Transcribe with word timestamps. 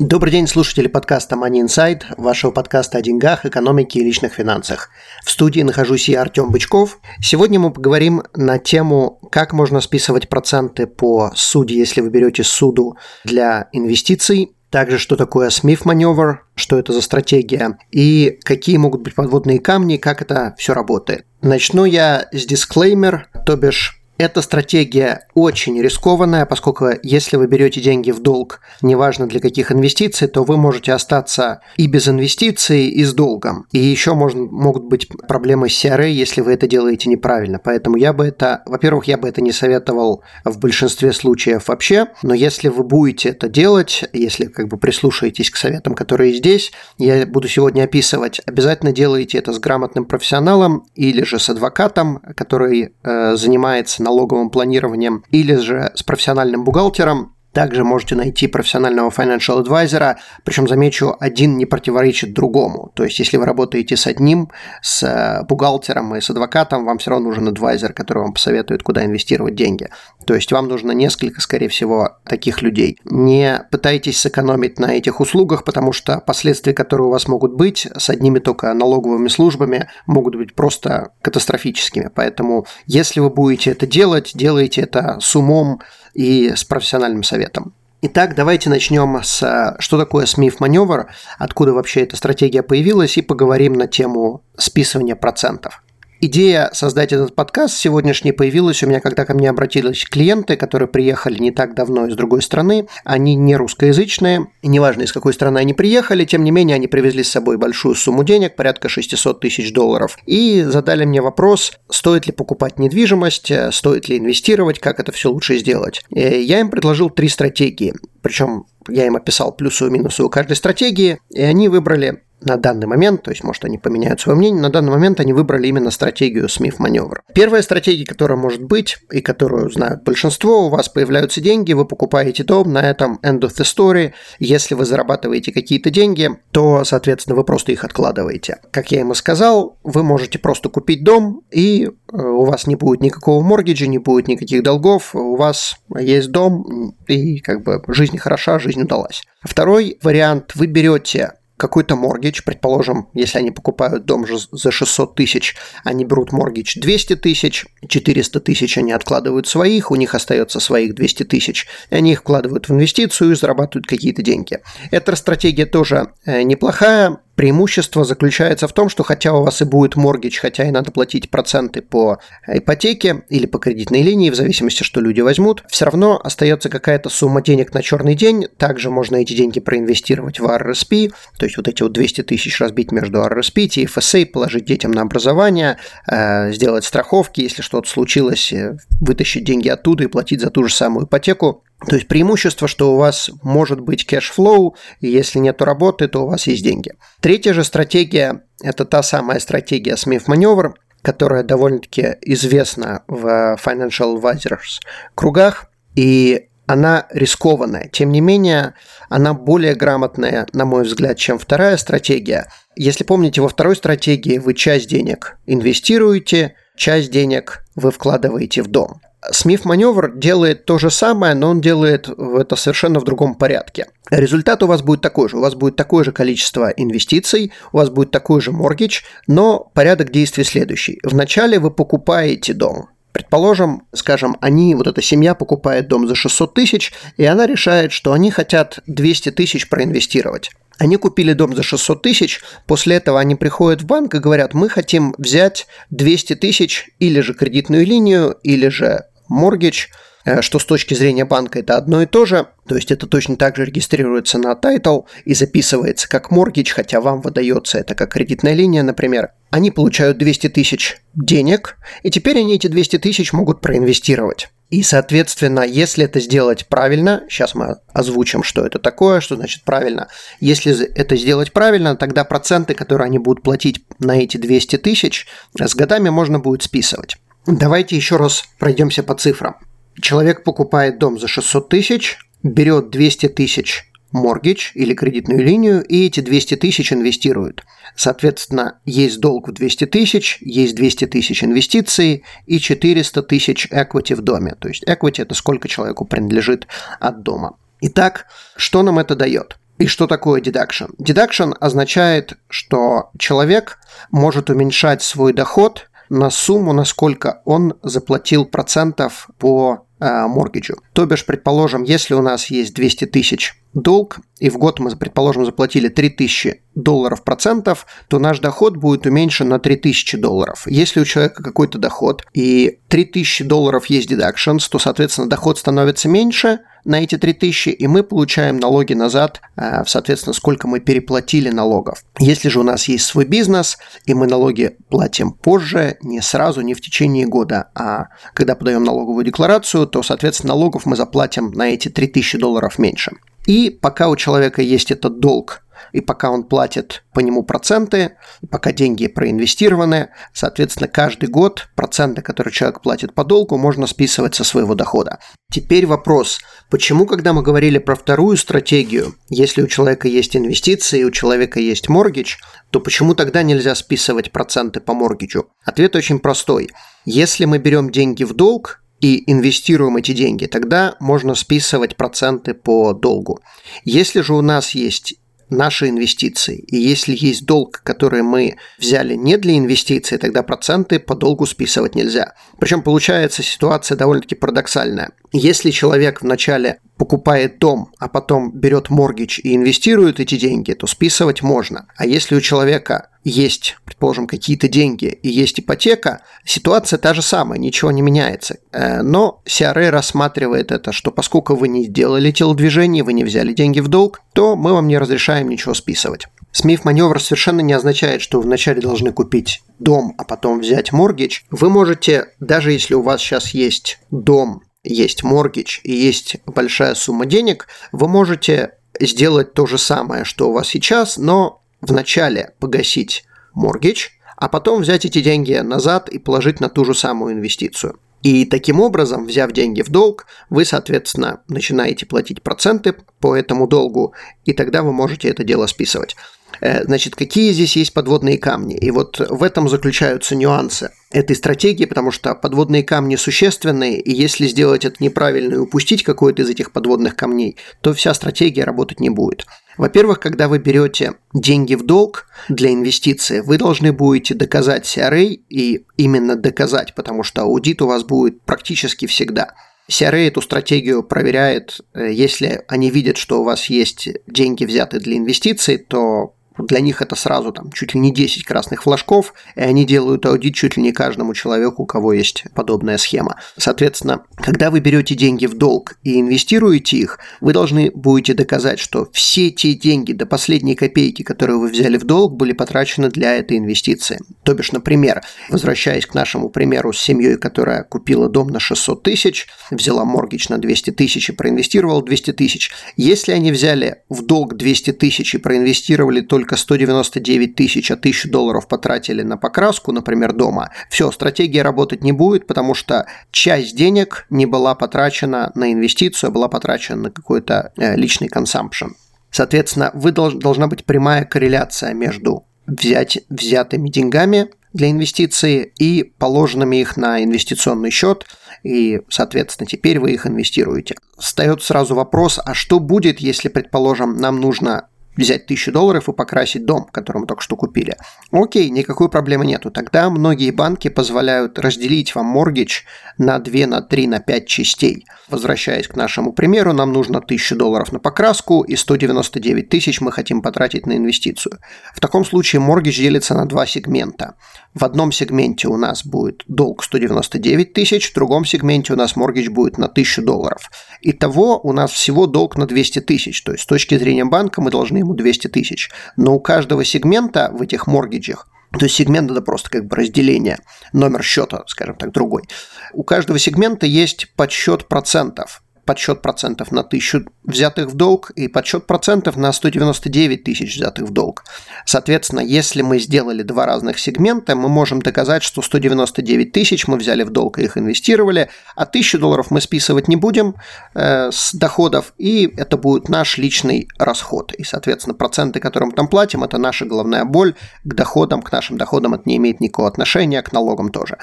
Добрый 0.00 0.32
день, 0.32 0.46
слушатели 0.46 0.88
подкаста 0.88 1.36
Money 1.36 1.66
Insight, 1.66 2.04
вашего 2.16 2.52
подкаста 2.52 2.96
о 2.96 3.02
деньгах, 3.02 3.44
экономике 3.44 4.00
и 4.00 4.02
личных 4.02 4.32
финансах. 4.32 4.88
В 5.22 5.30
студии 5.30 5.60
нахожусь 5.60 6.08
я, 6.08 6.22
Артем 6.22 6.50
Бычков. 6.50 7.00
Сегодня 7.20 7.60
мы 7.60 7.70
поговорим 7.70 8.22
на 8.34 8.58
тему, 8.58 9.20
как 9.30 9.52
можно 9.52 9.82
списывать 9.82 10.30
проценты 10.30 10.86
по 10.86 11.32
суде, 11.34 11.76
если 11.76 12.00
вы 12.00 12.08
берете 12.08 12.44
суду 12.44 12.96
для 13.26 13.68
инвестиций, 13.72 14.56
также, 14.70 14.98
что 14.98 15.16
такое 15.16 15.50
Смith 15.50 15.82
маневр, 15.84 16.46
что 16.54 16.78
это 16.78 16.94
за 16.94 17.02
стратегия, 17.02 17.76
и 17.90 18.38
какие 18.42 18.78
могут 18.78 19.02
быть 19.02 19.14
подводные 19.14 19.58
камни, 19.58 19.98
как 19.98 20.22
это 20.22 20.54
все 20.56 20.72
работает. 20.72 21.26
Начну 21.42 21.84
я 21.84 22.26
с 22.32 22.46
дисклеймер, 22.46 23.28
то 23.44 23.54
бишь 23.54 23.99
эта 24.20 24.42
стратегия 24.42 25.26
очень 25.32 25.80
рискованная, 25.80 26.44
поскольку 26.44 26.88
если 27.02 27.38
вы 27.38 27.46
берете 27.46 27.80
деньги 27.80 28.10
в 28.10 28.20
долг, 28.20 28.60
неважно 28.82 29.26
для 29.26 29.40
каких 29.40 29.72
инвестиций, 29.72 30.28
то 30.28 30.44
вы 30.44 30.58
можете 30.58 30.92
остаться 30.92 31.62
и 31.76 31.86
без 31.86 32.06
инвестиций, 32.06 32.88
и 32.88 33.02
с 33.02 33.14
долгом. 33.14 33.66
И 33.72 33.78
еще 33.78 34.12
можно, 34.12 34.42
могут 34.42 34.84
быть 34.84 35.08
проблемы 35.26 35.70
с 35.70 35.84
CRA, 35.84 36.06
если 36.10 36.42
вы 36.42 36.52
это 36.52 36.66
делаете 36.66 37.08
неправильно. 37.08 37.58
Поэтому 37.58 37.96
я 37.96 38.12
бы 38.12 38.26
это, 38.26 38.62
во-первых, 38.66 39.06
я 39.06 39.16
бы 39.16 39.26
это 39.26 39.40
не 39.40 39.52
советовал 39.52 40.22
в 40.44 40.58
большинстве 40.58 41.14
случаев 41.14 41.68
вообще, 41.68 42.08
но 42.22 42.34
если 42.34 42.68
вы 42.68 42.84
будете 42.84 43.30
это 43.30 43.48
делать, 43.48 44.04
если 44.12 44.44
как 44.44 44.68
бы 44.68 44.76
прислушаетесь 44.76 45.50
к 45.50 45.56
советам, 45.56 45.94
которые 45.94 46.34
здесь, 46.34 46.72
я 46.98 47.24
буду 47.24 47.48
сегодня 47.48 47.84
описывать, 47.84 48.42
обязательно 48.44 48.92
делайте 48.92 49.38
это 49.38 49.54
с 49.54 49.58
грамотным 49.58 50.04
профессионалом 50.04 50.84
или 50.94 51.22
же 51.22 51.38
с 51.38 51.48
адвокатом, 51.48 52.20
который 52.36 52.92
э, 53.02 53.36
занимается 53.36 54.02
налоговым 54.10 54.50
планированием 54.50 55.24
или 55.30 55.54
же 55.54 55.92
с 55.94 56.02
профессиональным 56.02 56.64
бухгалтером, 56.64 57.36
также 57.52 57.84
можете 57.84 58.14
найти 58.14 58.46
профессионального 58.46 59.10
financial 59.10 59.64
advisor, 59.64 60.16
причем, 60.44 60.68
замечу, 60.68 61.16
один 61.18 61.56
не 61.56 61.66
противоречит 61.66 62.32
другому. 62.32 62.92
То 62.94 63.04
есть, 63.04 63.18
если 63.18 63.36
вы 63.36 63.44
работаете 63.44 63.96
с 63.96 64.06
одним, 64.06 64.50
с 64.82 65.02
э, 65.02 65.44
бухгалтером 65.46 66.14
и 66.14 66.20
с 66.20 66.30
адвокатом, 66.30 66.84
вам 66.84 66.98
все 66.98 67.10
равно 67.10 67.28
нужен 67.28 67.48
адвайзер, 67.48 67.92
который 67.92 68.20
вам 68.20 68.32
посоветует, 68.32 68.82
куда 68.82 69.04
инвестировать 69.04 69.54
деньги. 69.54 69.88
То 70.26 70.34
есть, 70.34 70.52
вам 70.52 70.68
нужно 70.68 70.92
несколько, 70.92 71.40
скорее 71.40 71.68
всего, 71.68 72.18
таких 72.24 72.62
людей. 72.62 72.98
Не 73.04 73.64
пытайтесь 73.70 74.20
сэкономить 74.20 74.78
на 74.78 74.94
этих 74.94 75.20
услугах, 75.20 75.64
потому 75.64 75.92
что 75.92 76.20
последствия, 76.20 76.72
которые 76.72 77.08
у 77.08 77.10
вас 77.10 77.26
могут 77.26 77.54
быть 77.54 77.88
с 77.96 78.10
одними 78.10 78.38
только 78.38 78.72
налоговыми 78.74 79.28
службами, 79.28 79.88
могут 80.06 80.36
быть 80.36 80.54
просто 80.54 81.12
катастрофическими. 81.22 82.10
Поэтому, 82.14 82.66
если 82.86 83.20
вы 83.20 83.30
будете 83.30 83.70
это 83.72 83.86
делать, 83.86 84.32
делайте 84.34 84.82
это 84.82 85.18
с 85.20 85.34
умом, 85.34 85.80
и 86.14 86.54
с 86.54 86.64
профессиональным 86.64 87.22
советом. 87.22 87.72
Итак, 88.02 88.34
давайте 88.34 88.70
начнем 88.70 89.20
с 89.22 89.76
что 89.78 89.98
такое 89.98 90.24
Смиф 90.24 90.58
маневр, 90.58 91.08
откуда 91.38 91.74
вообще 91.74 92.00
эта 92.00 92.16
стратегия 92.16 92.62
появилась, 92.62 93.18
и 93.18 93.22
поговорим 93.22 93.74
на 93.74 93.86
тему 93.86 94.42
списывания 94.56 95.16
процентов. 95.16 95.82
Идея 96.22 96.68
создать 96.74 97.14
этот 97.14 97.34
подкаст 97.34 97.78
сегодняшний 97.78 98.32
появилась 98.32 98.82
у 98.82 98.86
меня, 98.86 99.00
когда 99.00 99.24
ко 99.24 99.32
мне 99.32 99.48
обратились 99.48 100.04
клиенты, 100.04 100.56
которые 100.56 100.86
приехали 100.86 101.38
не 101.38 101.50
так 101.50 101.74
давно 101.74 102.08
из 102.08 102.14
другой 102.14 102.42
страны. 102.42 102.88
Они 103.04 103.34
не 103.34 103.56
русскоязычные, 103.56 104.48
неважно, 104.62 105.04
из 105.04 105.12
какой 105.12 105.32
страны 105.32 105.56
они 105.56 105.72
приехали, 105.72 106.26
тем 106.26 106.44
не 106.44 106.50
менее 106.50 106.74
они 106.74 106.88
привезли 106.88 107.22
с 107.22 107.30
собой 107.30 107.56
большую 107.56 107.94
сумму 107.94 108.22
денег, 108.22 108.54
порядка 108.54 108.90
600 108.90 109.40
тысяч 109.40 109.72
долларов, 109.72 110.18
и 110.26 110.62
задали 110.62 111.06
мне 111.06 111.22
вопрос, 111.22 111.72
стоит 111.88 112.26
ли 112.26 112.34
покупать 112.34 112.78
недвижимость, 112.78 113.50
стоит 113.72 114.10
ли 114.10 114.18
инвестировать, 114.18 114.78
как 114.78 115.00
это 115.00 115.12
все 115.12 115.30
лучше 115.30 115.56
сделать. 115.56 116.02
Я 116.10 116.60
им 116.60 116.68
предложил 116.68 117.08
три 117.08 117.30
стратегии, 117.30 117.94
причем 118.20 118.66
я 118.88 119.06
им 119.06 119.16
описал 119.16 119.52
плюсы 119.52 119.86
и 119.86 119.90
минусы 119.90 120.22
у 120.22 120.28
каждой 120.28 120.56
стратегии, 120.56 121.18
и 121.30 121.40
они 121.40 121.68
выбрали 121.68 122.24
на 122.42 122.56
данный 122.56 122.86
момент, 122.86 123.22
то 123.22 123.30
есть, 123.30 123.44
может, 123.44 123.64
они 123.64 123.78
поменяют 123.78 124.20
свое 124.20 124.36
мнение, 124.36 124.60
на 124.60 124.70
данный 124.70 124.90
момент 124.90 125.20
они 125.20 125.32
выбрали 125.32 125.68
именно 125.68 125.90
стратегию 125.90 126.48
Смиф 126.48 126.78
маневр. 126.78 127.22
Первая 127.34 127.62
стратегия, 127.62 128.04
которая 128.04 128.38
может 128.38 128.62
быть 128.62 128.98
и 129.10 129.20
которую 129.20 129.70
знают 129.70 130.02
большинство, 130.04 130.66
у 130.66 130.68
вас 130.70 130.88
появляются 130.88 131.40
деньги, 131.40 131.72
вы 131.72 131.84
покупаете 131.84 132.44
дом, 132.44 132.72
на 132.72 132.88
этом 132.88 133.18
end 133.22 133.40
of 133.40 133.50
the 133.56 133.64
story. 133.64 134.12
Если 134.38 134.74
вы 134.74 134.84
зарабатываете 134.84 135.52
какие-то 135.52 135.90
деньги, 135.90 136.30
то, 136.50 136.84
соответственно, 136.84 137.36
вы 137.36 137.44
просто 137.44 137.72
их 137.72 137.84
откладываете. 137.84 138.58
Как 138.70 138.90
я 138.90 139.00
ему 139.00 139.14
сказал, 139.14 139.78
вы 139.82 140.02
можете 140.02 140.38
просто 140.38 140.68
купить 140.68 141.04
дом, 141.04 141.42
и 141.50 141.86
э, 141.86 142.16
у 142.16 142.44
вас 142.44 142.66
не 142.66 142.76
будет 142.76 143.00
никакого 143.00 143.42
моргиджа, 143.42 143.86
не 143.86 143.98
будет 143.98 144.28
никаких 144.28 144.62
долгов, 144.62 145.14
у 145.14 145.36
вас 145.36 145.76
есть 145.98 146.30
дом, 146.30 146.94
и 147.06 147.40
как 147.40 147.62
бы 147.62 147.82
жизнь 147.88 148.18
хороша, 148.18 148.58
жизнь 148.58 148.82
удалась. 148.82 149.22
Второй 149.42 149.98
вариант, 150.02 150.52
вы 150.54 150.66
берете 150.66 151.34
какой-то 151.60 151.94
моргич, 151.94 152.42
предположим, 152.42 153.08
если 153.12 153.38
они 153.38 153.50
покупают 153.50 154.06
дом 154.06 154.26
за 154.50 154.70
600 154.70 155.14
тысяч, 155.14 155.56
они 155.84 156.04
берут 156.04 156.32
моргич 156.32 156.76
200 156.76 157.16
тысяч, 157.16 157.66
400 157.86 158.40
тысяч 158.40 158.78
они 158.78 158.92
откладывают 158.92 159.46
своих, 159.46 159.90
у 159.90 159.96
них 159.96 160.14
остается 160.14 160.58
своих 160.58 160.94
200 160.94 161.24
тысяч, 161.24 161.66
и 161.90 161.94
они 161.94 162.12
их 162.12 162.20
вкладывают 162.20 162.68
в 162.68 162.72
инвестицию 162.72 163.32
и 163.32 163.34
зарабатывают 163.34 163.86
какие-то 163.86 164.22
деньги. 164.22 164.58
Эта 164.90 165.14
стратегия 165.14 165.66
тоже 165.66 166.12
э, 166.24 166.42
неплохая, 166.42 167.18
Преимущество 167.40 168.04
заключается 168.04 168.68
в 168.68 168.74
том, 168.74 168.90
что 168.90 169.02
хотя 169.02 169.32
у 169.32 169.42
вас 169.42 169.62
и 169.62 169.64
будет 169.64 169.96
mortgage, 169.96 170.38
хотя 170.40 170.68
и 170.68 170.70
надо 170.70 170.92
платить 170.92 171.30
проценты 171.30 171.80
по 171.80 172.18
ипотеке 172.46 173.22
или 173.30 173.46
по 173.46 173.58
кредитной 173.58 174.02
линии, 174.02 174.28
в 174.28 174.34
зависимости, 174.34 174.82
что 174.82 175.00
люди 175.00 175.22
возьмут, 175.22 175.64
все 175.70 175.86
равно 175.86 176.20
остается 176.22 176.68
какая-то 176.68 177.08
сумма 177.08 177.40
денег 177.40 177.72
на 177.72 177.82
черный 177.82 178.14
день. 178.14 178.46
Также 178.58 178.90
можно 178.90 179.16
эти 179.16 179.32
деньги 179.32 179.58
проинвестировать 179.58 180.38
в 180.38 180.44
RRSP, 180.44 181.14
то 181.38 181.46
есть 181.46 181.56
вот 181.56 181.66
эти 181.66 181.82
вот 181.82 181.92
200 181.92 182.24
тысяч 182.24 182.60
разбить 182.60 182.92
между 182.92 183.22
RRSP, 183.22 183.68
TFSA, 183.68 184.26
положить 184.26 184.66
детям 184.66 184.90
на 184.90 185.00
образование, 185.00 185.78
э, 186.12 186.52
сделать 186.52 186.84
страховки, 186.84 187.40
если 187.40 187.62
что-то 187.62 187.88
случилось, 187.88 188.52
э, 188.52 188.76
вытащить 189.00 189.44
деньги 189.44 189.68
оттуда 189.70 190.04
и 190.04 190.08
платить 190.08 190.42
за 190.42 190.50
ту 190.50 190.64
же 190.64 190.74
самую 190.74 191.06
ипотеку. 191.06 191.64
То 191.88 191.96
есть 191.96 192.08
преимущество, 192.08 192.68
что 192.68 192.92
у 192.92 192.96
вас 192.96 193.30
может 193.42 193.80
быть 193.80 194.04
cash 194.04 194.36
flow, 194.36 194.76
и 195.00 195.08
если 195.08 195.38
нет 195.38 195.62
работы, 195.62 196.08
то 196.08 196.24
у 196.24 196.26
вас 196.26 196.46
есть 196.46 196.62
деньги. 196.62 196.92
Третья 197.20 197.54
же 197.54 197.64
стратегия– 197.64 198.42
это 198.62 198.84
та 198.84 199.02
самая 199.02 199.40
стратегия 199.40 199.94
Smith 199.94 200.26
Maneuver, 200.26 200.74
которая 201.02 201.42
довольно-таки 201.42 202.16
известна 202.20 203.02
в 203.08 203.56
Financial 203.64 204.20
Advisors 204.20 204.80
кругах, 205.14 205.70
и 205.94 206.48
она 206.66 207.06
рискованная. 207.10 207.88
Тем 207.88 208.12
не 208.12 208.20
менее, 208.20 208.74
она 209.08 209.34
более 209.34 209.74
грамотная, 209.74 210.46
на 210.52 210.66
мой 210.66 210.84
взгляд, 210.84 211.16
чем 211.16 211.38
вторая 211.38 211.76
стратегия. 211.78 212.48
Если 212.76 213.02
помните, 213.02 213.40
во 213.40 213.48
второй 213.48 213.74
стратегии 213.74 214.38
вы 214.38 214.54
часть 214.54 214.88
денег 214.88 215.38
инвестируете, 215.46 216.54
часть 216.76 217.10
денег 217.10 217.64
вы 217.74 217.90
вкладываете 217.90 218.62
в 218.62 218.68
дом. 218.68 219.00
Смиф 219.32 219.64
маневр 219.64 220.16
делает 220.16 220.64
то 220.64 220.78
же 220.78 220.90
самое, 220.90 221.34
но 221.34 221.50
он 221.50 221.60
делает 221.60 222.08
это 222.08 222.56
совершенно 222.56 223.00
в 223.00 223.04
другом 223.04 223.34
порядке. 223.34 223.86
Результат 224.10 224.62
у 224.62 224.66
вас 224.66 224.82
будет 224.82 225.02
такой 225.02 225.28
же. 225.28 225.36
У 225.36 225.40
вас 225.40 225.54
будет 225.54 225.76
такое 225.76 226.04
же 226.04 226.12
количество 226.12 226.70
инвестиций, 226.70 227.52
у 227.72 227.76
вас 227.76 227.90
будет 227.90 228.10
такой 228.10 228.40
же 228.40 228.50
моргич, 228.50 229.04
но 229.26 229.70
порядок 229.74 230.10
действий 230.10 230.44
следующий. 230.44 231.00
Вначале 231.02 231.58
вы 231.58 231.70
покупаете 231.70 232.54
дом. 232.54 232.88
Предположим, 233.12 233.82
скажем, 233.92 234.36
они, 234.40 234.74
вот 234.74 234.86
эта 234.86 235.02
семья 235.02 235.34
покупает 235.34 235.88
дом 235.88 236.06
за 236.06 236.14
600 236.14 236.54
тысяч, 236.54 236.92
и 237.16 237.24
она 237.24 237.46
решает, 237.46 237.92
что 237.92 238.12
они 238.12 238.30
хотят 238.30 238.78
200 238.86 239.32
тысяч 239.32 239.68
проинвестировать. 239.68 240.50
Они 240.78 240.96
купили 240.96 241.34
дом 241.34 241.54
за 241.54 241.62
600 241.62 242.00
тысяч, 242.00 242.40
после 242.66 242.96
этого 242.96 243.20
они 243.20 243.34
приходят 243.34 243.82
в 243.82 243.86
банк 243.86 244.14
и 244.14 244.18
говорят, 244.18 244.54
мы 244.54 244.70
хотим 244.70 245.14
взять 245.18 245.66
200 245.90 246.36
тысяч 246.36 246.88
или 246.98 247.20
же 247.20 247.34
кредитную 247.34 247.84
линию, 247.84 248.38
или 248.42 248.68
же 248.68 249.04
mortgage, 249.30 249.88
э, 250.24 250.42
что 250.42 250.58
с 250.58 250.64
точки 250.64 250.94
зрения 250.94 251.24
банка 251.24 251.60
это 251.60 251.76
одно 251.76 252.02
и 252.02 252.06
то 252.06 252.26
же, 252.26 252.46
то 252.66 252.74
есть 252.74 252.90
это 252.90 253.06
точно 253.06 253.36
так 253.36 253.56
же 253.56 253.64
регистрируется 253.64 254.38
на 254.38 254.52
title 254.52 255.04
и 255.24 255.34
записывается 255.34 256.08
как 256.08 256.30
mortgage, 256.30 256.70
хотя 256.70 257.00
вам 257.00 257.20
выдается 257.20 257.78
это 257.78 257.94
как 257.94 258.12
кредитная 258.12 258.54
линия, 258.54 258.82
например. 258.82 259.30
Они 259.50 259.70
получают 259.70 260.18
200 260.18 260.48
тысяч 260.50 260.98
денег, 261.14 261.76
и 262.02 262.10
теперь 262.10 262.38
они 262.38 262.54
эти 262.54 262.66
200 262.66 262.98
тысяч 262.98 263.32
могут 263.32 263.60
проинвестировать. 263.60 264.48
И, 264.70 264.84
соответственно, 264.84 265.62
если 265.62 266.04
это 266.04 266.20
сделать 266.20 266.66
правильно, 266.68 267.24
сейчас 267.28 267.56
мы 267.56 267.78
озвучим, 267.92 268.44
что 268.44 268.64
это 268.64 268.78
такое, 268.78 269.20
что 269.20 269.34
значит 269.34 269.64
правильно. 269.64 270.08
Если 270.38 270.86
это 270.94 271.16
сделать 271.16 271.52
правильно, 271.52 271.96
тогда 271.96 272.22
проценты, 272.22 272.74
которые 272.74 273.06
они 273.06 273.18
будут 273.18 273.42
платить 273.42 273.84
на 273.98 274.16
эти 274.20 274.36
200 274.36 274.78
тысяч, 274.78 275.26
с 275.58 275.74
годами 275.74 276.08
можно 276.08 276.38
будет 276.38 276.62
списывать. 276.62 277.16
Давайте 277.46 277.96
еще 277.96 278.16
раз 278.16 278.44
пройдемся 278.58 279.02
по 279.02 279.14
цифрам. 279.14 279.56
Человек 280.00 280.44
покупает 280.44 280.98
дом 280.98 281.18
за 281.18 281.28
600 281.28 281.68
тысяч, 281.68 282.18
берет 282.42 282.90
200 282.90 283.28
тысяч 283.28 283.90
моргидж 284.12 284.72
или 284.74 284.94
кредитную 284.94 285.44
линию, 285.44 285.82
и 285.84 286.06
эти 286.06 286.20
200 286.20 286.56
тысяч 286.56 286.92
инвестируют. 286.92 287.64
Соответственно, 287.96 288.80
есть 288.84 289.20
долг 289.20 289.48
в 289.48 289.52
200 289.52 289.86
тысяч, 289.86 290.38
есть 290.40 290.74
200 290.74 291.06
тысяч 291.06 291.44
инвестиций 291.44 292.24
и 292.46 292.58
400 292.58 293.22
тысяч 293.22 293.68
equity 293.70 294.14
в 294.14 294.22
доме. 294.22 294.56
То 294.58 294.68
есть 294.68 294.84
equity– 294.84 295.16
это 295.22 295.34
сколько 295.34 295.68
человеку 295.68 296.04
принадлежит 296.04 296.66
от 296.98 297.22
дома. 297.22 297.56
Итак, 297.80 298.26
что 298.56 298.82
нам 298.82 298.98
это 298.98 299.14
дает? 299.14 299.56
И 299.78 299.86
что 299.86 300.06
такое 300.06 300.42
deduction? 300.42 300.90
Deduction 300.98 301.54
означает, 301.58 302.34
что 302.50 303.10
человек 303.18 303.78
может 304.10 304.50
уменьшать 304.50 305.02
свой 305.02 305.32
доход 305.32 305.89
на 306.10 306.28
сумму, 306.28 306.72
насколько 306.72 307.40
он 307.44 307.74
заплатил 307.82 308.44
процентов 308.44 309.30
по 309.38 309.86
э, 310.00 310.26
моргиджу. 310.26 310.76
То 310.92 311.06
бишь, 311.06 311.24
предположим, 311.24 311.84
если 311.84 312.14
у 312.14 312.20
нас 312.20 312.46
есть 312.50 312.74
200 312.74 313.06
тысяч 313.06 313.54
долг, 313.72 314.18
и 314.40 314.50
в 314.50 314.58
год 314.58 314.80
мы, 314.80 314.90
предположим, 314.96 315.44
заплатили 315.44 315.88
3000 315.88 316.62
долларов 316.74 317.22
процентов, 317.22 317.86
то 318.08 318.18
наш 318.18 318.40
доход 318.40 318.76
будет 318.76 319.06
уменьшен 319.06 319.48
на 319.48 319.60
3000 319.60 320.18
долларов. 320.18 320.64
Если 320.66 321.00
у 321.00 321.04
человека 321.04 321.42
какой-то 321.42 321.78
доход 321.78 322.24
и 322.34 322.80
3000 322.88 323.44
долларов 323.44 323.86
есть 323.86 324.10
deductions, 324.10 324.68
то, 324.68 324.78
соответственно, 324.80 325.28
доход 325.28 325.58
становится 325.58 326.08
меньше 326.08 326.60
на 326.84 327.02
эти 327.02 327.16
3000, 327.16 327.70
и 327.70 327.86
мы 327.86 328.02
получаем 328.02 328.58
налоги 328.58 328.94
назад, 328.94 329.40
э, 329.56 329.84
соответственно, 329.86 330.34
сколько 330.34 330.68
мы 330.68 330.80
переплатили 330.80 331.50
налогов. 331.50 332.04
Если 332.18 332.48
же 332.48 332.60
у 332.60 332.62
нас 332.62 332.88
есть 332.88 333.04
свой 333.04 333.24
бизнес, 333.24 333.78
и 334.06 334.14
мы 334.14 334.26
налоги 334.26 334.76
платим 334.88 335.32
позже, 335.32 335.98
не 336.02 336.20
сразу, 336.20 336.60
не 336.60 336.74
в 336.74 336.80
течение 336.80 337.26
года, 337.26 337.70
а 337.74 338.08
когда 338.34 338.54
подаем 338.54 338.84
налоговую 338.84 339.24
декларацию, 339.24 339.86
то, 339.86 340.02
соответственно, 340.02 340.54
налогов 340.54 340.86
мы 340.86 340.96
заплатим 340.96 341.50
на 341.52 341.70
эти 341.70 341.88
3000 341.88 342.38
долларов 342.38 342.78
меньше. 342.78 343.12
И 343.46 343.70
пока 343.70 344.08
у 344.08 344.16
человека 344.16 344.62
есть 344.62 344.90
этот 344.90 345.20
долг, 345.20 345.62
и 345.92 346.00
пока 346.00 346.30
он 346.30 346.44
платит 346.44 347.04
по 347.12 347.20
нему 347.20 347.42
проценты, 347.42 348.16
пока 348.50 348.72
деньги 348.72 349.06
проинвестированы, 349.06 350.10
соответственно, 350.32 350.88
каждый 350.88 351.28
год 351.28 351.68
проценты, 351.74 352.22
которые 352.22 352.52
человек 352.52 352.80
платит 352.82 353.14
по 353.14 353.24
долгу, 353.24 353.56
можно 353.56 353.86
списывать 353.86 354.34
со 354.34 354.44
своего 354.44 354.74
дохода. 354.74 355.18
Теперь 355.52 355.86
вопрос, 355.86 356.40
почему, 356.68 357.06
когда 357.06 357.32
мы 357.32 357.42
говорили 357.42 357.78
про 357.78 357.96
вторую 357.96 358.36
стратегию, 358.36 359.14
если 359.30 359.62
у 359.62 359.66
человека 359.66 360.06
есть 360.06 360.36
инвестиции, 360.36 361.02
у 361.02 361.10
человека 361.10 361.58
есть 361.58 361.88
моргидж, 361.88 362.36
то 362.70 362.80
почему 362.80 363.14
тогда 363.14 363.42
нельзя 363.42 363.74
списывать 363.74 364.30
проценты 364.30 364.80
по 364.80 364.94
моргиджу? 364.94 365.48
Ответ 365.64 365.96
очень 365.96 366.20
простой. 366.20 366.70
Если 367.04 367.46
мы 367.46 367.58
берем 367.58 367.90
деньги 367.90 368.22
в 368.22 368.34
долг, 368.34 368.79
и 369.00 369.30
инвестируем 369.30 369.96
эти 369.96 370.12
деньги, 370.12 370.46
тогда 370.46 370.96
можно 371.00 371.34
списывать 371.34 371.96
проценты 371.96 372.54
по 372.54 372.92
долгу. 372.92 373.40
Если 373.84 374.20
же 374.20 374.34
у 374.34 374.42
нас 374.42 374.72
есть 374.72 375.14
наши 375.50 375.88
инвестиции. 375.88 376.58
И 376.68 376.76
если 376.76 377.14
есть 377.18 377.44
долг, 377.44 377.80
который 377.82 378.22
мы 378.22 378.56
взяли 378.78 379.14
не 379.14 379.36
для 379.36 379.58
инвестиций, 379.58 380.16
тогда 380.16 380.42
проценты 380.42 381.00
по 381.00 381.14
долгу 381.14 381.44
списывать 381.44 381.94
нельзя. 381.94 382.34
Причем 382.58 382.82
получается 382.82 383.42
ситуация 383.42 383.96
довольно-таки 383.96 384.36
парадоксальная. 384.36 385.10
Если 385.32 385.70
человек 385.70 386.22
вначале 386.22 386.78
покупает 387.00 387.58
дом, 387.58 387.92
а 387.98 388.08
потом 388.08 388.52
берет 388.52 388.90
моргич 388.90 389.40
и 389.42 389.56
инвестирует 389.56 390.20
эти 390.20 390.36
деньги, 390.36 390.74
то 390.74 390.86
списывать 390.86 391.40
можно. 391.40 391.86
А 391.96 392.04
если 392.04 392.34
у 392.34 392.42
человека 392.42 393.08
есть, 393.24 393.78
предположим, 393.86 394.26
какие-то 394.26 394.68
деньги 394.68 395.06
и 395.06 395.30
есть 395.30 395.60
ипотека, 395.60 396.20
ситуация 396.44 396.98
та 396.98 397.14
же 397.14 397.22
самая, 397.22 397.58
ничего 397.58 397.90
не 397.90 398.02
меняется. 398.02 398.58
Э, 398.72 399.00
но 399.00 399.40
CRA 399.46 399.88
рассматривает 399.88 400.72
это, 400.72 400.92
что 400.92 401.10
поскольку 401.10 401.54
вы 401.54 401.68
не 401.68 401.86
сделали 401.86 402.30
телодвижение, 402.32 403.02
вы 403.02 403.14
не 403.14 403.24
взяли 403.24 403.54
деньги 403.54 403.80
в 403.80 403.88
долг, 403.88 404.20
то 404.34 404.54
мы 404.54 404.74
вам 404.74 404.86
не 404.86 404.98
разрешаем 404.98 405.48
ничего 405.48 405.72
списывать. 405.72 406.26
Смив 406.52 406.84
маневр 406.84 407.18
совершенно 407.22 407.60
не 407.60 407.72
означает, 407.72 408.20
что 408.20 408.38
вы 408.38 408.44
вначале 408.44 408.82
должны 408.82 409.10
купить 409.10 409.62
дом, 409.78 410.14
а 410.18 410.24
потом 410.24 410.60
взять 410.60 410.92
моргич. 410.92 411.46
Вы 411.50 411.70
можете, 411.70 412.26
даже 412.40 412.72
если 412.72 412.92
у 412.92 413.00
вас 413.00 413.22
сейчас 413.22 413.54
есть 413.54 414.00
дом, 414.10 414.64
есть 414.82 415.22
моргич 415.22 415.80
и 415.84 415.92
есть 415.92 416.36
большая 416.46 416.94
сумма 416.94 417.26
денег, 417.26 417.68
вы 417.92 418.08
можете 418.08 418.78
сделать 418.98 419.52
то 419.54 419.66
же 419.66 419.78
самое, 419.78 420.24
что 420.24 420.48
у 420.48 420.52
вас 420.52 420.68
сейчас, 420.68 421.16
но 421.16 421.62
вначале 421.80 422.54
погасить 422.58 423.24
моргич, 423.54 424.18
а 424.36 424.48
потом 424.48 424.82
взять 424.82 425.04
эти 425.04 425.20
деньги 425.20 425.54
назад 425.54 426.08
и 426.08 426.18
положить 426.18 426.60
на 426.60 426.68
ту 426.68 426.84
же 426.84 426.94
самую 426.94 427.34
инвестицию. 427.34 427.98
И 428.22 428.44
таким 428.44 428.80
образом, 428.80 429.26
взяв 429.26 429.50
деньги 429.52 429.80
в 429.80 429.88
долг, 429.88 430.26
вы, 430.50 430.66
соответственно, 430.66 431.42
начинаете 431.48 432.04
платить 432.04 432.42
проценты 432.42 432.94
по 433.18 433.34
этому 433.34 433.66
долгу, 433.66 434.14
и 434.44 434.52
тогда 434.52 434.82
вы 434.82 434.92
можете 434.92 435.28
это 435.28 435.42
дело 435.42 435.66
списывать. 435.66 436.16
Э, 436.60 436.84
значит, 436.84 437.16
какие 437.16 437.52
здесь 437.52 437.76
есть 437.76 437.92
подводные 437.92 438.38
камни? 438.38 438.76
И 438.76 438.90
вот 438.90 439.18
в 439.18 439.42
этом 439.42 439.68
заключаются 439.68 440.36
нюансы 440.36 440.90
этой 441.10 441.34
стратегии, 441.34 441.86
потому 441.86 442.10
что 442.10 442.34
подводные 442.34 442.82
камни 442.82 443.16
существенные, 443.16 444.00
и 444.00 444.12
если 444.12 444.46
сделать 444.46 444.84
это 444.84 444.96
неправильно 445.00 445.54
и 445.54 445.58
упустить 445.58 446.04
какой-то 446.04 446.42
из 446.42 446.50
этих 446.50 446.72
подводных 446.72 447.16
камней, 447.16 447.56
то 447.80 447.92
вся 447.92 448.14
стратегия 448.14 448.64
работать 448.64 449.00
не 449.00 449.10
будет. 449.10 449.46
Во-первых, 449.76 450.20
когда 450.20 450.46
вы 450.48 450.58
берете 450.58 451.14
деньги 451.32 451.74
в 451.74 451.84
долг 451.84 452.26
для 452.48 452.70
инвестиции, 452.70 453.40
вы 453.40 453.56
должны 453.56 453.92
будете 453.92 454.34
доказать 454.34 454.84
CRA, 454.84 455.40
и 455.48 455.84
именно 455.96 456.36
доказать, 456.36 456.94
потому 456.94 457.22
что 457.22 457.42
аудит 457.42 457.82
у 457.82 457.86
вас 457.86 458.04
будет 458.04 458.42
практически 458.42 459.06
всегда. 459.06 459.54
CRA 459.88 460.28
эту 460.28 460.40
стратегию 460.42 461.02
проверяет, 461.02 461.80
э, 461.94 462.12
если 462.12 462.62
они 462.68 462.90
видят, 462.90 463.16
что 463.16 463.40
у 463.40 463.44
вас 463.44 463.66
есть 463.66 464.08
деньги 464.28 464.64
взяты 464.64 465.00
для 465.00 465.16
инвестиций, 465.16 465.78
то 465.78 466.34
для 466.58 466.80
них 466.80 467.02
это 467.02 467.16
сразу 467.16 467.52
там 467.52 467.72
чуть 467.72 467.94
ли 467.94 468.00
не 468.00 468.12
10 468.12 468.44
красных 468.44 468.82
флажков, 468.82 469.34
и 469.56 469.60
они 469.60 469.84
делают 469.84 470.26
аудит 470.26 470.54
чуть 470.54 470.76
ли 470.76 470.82
не 470.82 470.92
каждому 470.92 471.34
человеку, 471.34 471.84
у 471.84 471.86
кого 471.86 472.12
есть 472.12 472.44
подобная 472.54 472.98
схема. 472.98 473.36
Соответственно, 473.56 474.24
когда 474.36 474.70
вы 474.70 474.80
берете 474.80 475.14
деньги 475.14 475.46
в 475.46 475.56
долг 475.56 475.96
и 476.02 476.20
инвестируете 476.20 476.96
их, 476.96 477.18
вы 477.40 477.52
должны 477.52 477.90
будете 477.94 478.34
доказать, 478.34 478.78
что 478.78 479.08
все 479.12 479.50
те 479.50 479.74
деньги 479.74 480.12
до 480.12 480.26
последней 480.26 480.74
копейки, 480.74 481.22
которые 481.22 481.58
вы 481.58 481.68
взяли 481.68 481.96
в 481.96 482.04
долг, 482.04 482.34
были 482.34 482.52
потрачены 482.52 483.08
для 483.08 483.36
этой 483.36 483.58
инвестиции. 483.58 484.18
То 484.44 484.54
бишь, 484.54 484.72
например, 484.72 485.22
возвращаясь 485.48 486.06
к 486.06 486.14
нашему 486.14 486.48
примеру 486.48 486.92
с 486.92 487.00
семьей, 487.00 487.36
которая 487.36 487.84
купила 487.84 488.28
дом 488.28 488.48
на 488.48 488.60
600 488.60 489.02
тысяч, 489.02 489.46
взяла 489.70 490.04
моргич 490.04 490.48
на 490.48 490.58
200 490.58 490.90
тысяч 490.92 491.30
и 491.30 491.32
проинвестировала 491.32 492.02
200 492.02 492.32
тысяч. 492.32 492.70
Если 492.96 493.32
они 493.32 493.52
взяли 493.52 494.02
в 494.08 494.24
долг 494.24 494.56
200 494.56 494.92
тысяч 494.92 495.34
и 495.34 495.38
проинвестировали 495.38 496.20
только 496.20 496.39
только 496.40 496.56
199 496.56 497.54
тысяч, 497.54 497.90
а 497.90 497.94
1000 497.94 498.30
долларов 498.30 498.66
потратили 498.66 499.20
на 499.20 499.36
покраску, 499.36 499.92
например, 499.92 500.32
дома, 500.32 500.70
все, 500.88 501.10
стратегия 501.10 501.60
работать 501.60 502.02
не 502.02 502.12
будет, 502.12 502.46
потому 502.46 502.72
что 502.74 503.06
часть 503.30 503.76
денег 503.76 504.26
не 504.30 504.46
была 504.46 504.74
потрачена 504.74 505.52
на 505.54 505.70
инвестицию, 505.70 506.28
а 506.28 506.30
была 506.30 506.48
потрачена 506.48 507.02
на 507.02 507.10
какой-то 507.10 507.72
э, 507.76 507.94
личный 507.94 508.28
консампшн. 508.28 508.92
Соответственно, 509.30 509.90
вы 509.92 510.12
долж, 510.12 510.34
должна 510.34 510.66
быть 510.66 510.86
прямая 510.86 511.26
корреляция 511.26 511.92
между 511.92 512.46
взять, 512.66 513.18
взятыми 513.28 513.90
деньгами 513.90 514.48
для 514.72 514.90
инвестиции 514.90 515.72
и 515.78 516.04
положенными 516.04 516.76
их 516.76 516.96
на 516.96 517.22
инвестиционный 517.22 517.90
счет, 517.90 518.24
и, 518.62 519.02
соответственно, 519.10 519.66
теперь 519.66 519.98
вы 519.98 520.12
их 520.12 520.26
инвестируете. 520.26 520.94
Встает 521.18 521.62
сразу 521.62 521.94
вопрос, 521.94 522.40
а 522.42 522.54
что 522.54 522.78
будет, 522.78 523.20
если, 523.20 523.48
предположим, 523.48 524.16
нам 524.16 524.40
нужно 524.40 524.86
взять 525.16 525.46
тысячу 525.46 525.72
долларов 525.72 526.08
и 526.08 526.12
покрасить 526.12 526.64
дом, 526.64 526.86
который 526.90 527.18
мы 527.18 527.26
только 527.26 527.42
что 527.42 527.56
купили. 527.56 527.96
Окей, 528.30 528.70
никакой 528.70 529.08
проблемы 529.08 529.46
нету. 529.46 529.70
Тогда 529.70 530.08
многие 530.10 530.50
банки 530.50 530.88
позволяют 530.88 531.58
разделить 531.58 532.14
вам 532.14 532.26
моргидж 532.26 532.82
на 533.18 533.38
2, 533.38 533.66
на 533.66 533.82
3, 533.82 534.06
на 534.06 534.20
5 534.20 534.46
частей. 534.46 535.06
Возвращаясь 535.28 535.88
к 535.88 535.96
нашему 535.96 536.32
примеру, 536.32 536.72
нам 536.72 536.92
нужно 536.92 537.18
1000 537.18 537.56
долларов 537.56 537.92
на 537.92 537.98
покраску 537.98 538.62
и 538.62 538.76
199 538.76 539.68
тысяч 539.68 540.00
мы 540.00 540.12
хотим 540.12 540.42
потратить 540.42 540.86
на 540.86 540.96
инвестицию. 540.96 541.58
В 541.94 542.00
таком 542.00 542.24
случае 542.24 542.60
моргидж 542.60 542.98
делится 542.98 543.34
на 543.34 543.46
два 543.46 543.66
сегмента. 543.66 544.34
В 544.74 544.84
одном 544.84 545.12
сегменте 545.12 545.68
у 545.68 545.76
нас 545.76 546.04
будет 546.04 546.44
долг 546.46 546.84
199 546.84 547.72
тысяч, 547.72 548.10
в 548.10 548.14
другом 548.14 548.44
сегменте 548.44 548.92
у 548.92 548.96
нас 548.96 549.16
моргидж 549.16 549.50
будет 549.50 549.78
на 549.78 549.86
1000 549.86 550.22
долларов. 550.22 550.70
Итого 551.02 551.58
у 551.60 551.72
нас 551.72 551.90
всего 551.90 552.26
долг 552.26 552.56
на 552.56 552.66
200 552.66 553.00
тысяч. 553.00 553.42
То 553.42 553.52
есть 553.52 553.64
с 553.64 553.66
точки 553.66 553.98
зрения 553.98 554.24
банка 554.24 554.60
мы 554.60 554.70
должны 554.70 554.99
ему 555.00 555.14
200 555.14 555.48
тысяч. 555.48 555.90
Но 556.16 556.34
у 556.34 556.40
каждого 556.40 556.84
сегмента 556.84 557.50
в 557.52 557.62
этих 557.62 557.86
моргиджах 557.86 558.48
То 558.78 558.84
есть 558.86 558.94
сегмент 558.94 559.30
это 559.30 559.42
просто 559.42 559.70
как 559.70 559.86
бы 559.86 559.96
разделение, 559.96 560.58
номер 560.92 561.22
счета, 561.22 561.64
скажем 561.66 561.96
так, 561.96 562.12
другой. 562.12 562.44
У 562.92 563.02
каждого 563.02 563.38
сегмента 563.38 563.86
есть 563.86 564.32
подсчет 564.36 564.86
процентов 564.86 565.62
подсчет 565.84 566.22
процентов 566.22 566.72
на 566.72 566.82
тысячу 566.82 567.24
взятых 567.44 567.88
в 567.88 567.94
долг 567.94 568.30
и 568.30 568.48
подсчет 568.48 568.86
процентов 568.86 569.36
на 569.36 569.52
199 569.52 570.44
тысяч 570.44 570.76
взятых 570.76 571.08
в 571.08 571.12
долг. 571.12 571.44
Соответственно, 571.84 572.40
если 572.40 572.82
мы 572.82 572.98
сделали 572.98 573.42
два 573.42 573.66
разных 573.66 573.98
сегмента, 573.98 574.54
мы 574.54 574.68
можем 574.68 575.02
доказать, 575.02 575.42
что 575.42 575.62
199 575.62 576.52
тысяч 576.52 576.86
мы 576.86 576.96
взяли 576.96 577.22
в 577.22 577.30
долг 577.30 577.58
и 577.58 577.64
их 577.64 577.76
инвестировали, 577.76 578.50
а 578.76 578.82
1000 578.82 579.18
долларов 579.18 579.50
мы 579.50 579.60
списывать 579.60 580.08
не 580.08 580.16
будем 580.16 580.54
э, 580.94 581.30
с 581.32 581.54
доходов, 581.54 582.12
и 582.18 582.52
это 582.56 582.76
будет 582.76 583.08
наш 583.08 583.38
личный 583.38 583.88
расход. 583.98 584.52
И, 584.52 584.64
соответственно, 584.64 585.14
проценты, 585.14 585.60
которые 585.60 585.88
мы 585.88 585.96
там 585.96 586.08
платим, 586.08 586.44
это 586.44 586.58
наша 586.58 586.84
головная 586.84 587.24
боль 587.24 587.54
к 587.84 587.94
доходам, 587.94 588.42
к 588.42 588.52
нашим 588.52 588.78
доходам 588.78 589.14
это 589.14 589.22
не 589.26 589.36
имеет 589.36 589.60
никакого 589.60 589.88
отношения, 589.88 590.42
к 590.42 590.52
налогам 590.52 590.90
тоже. 590.90 591.18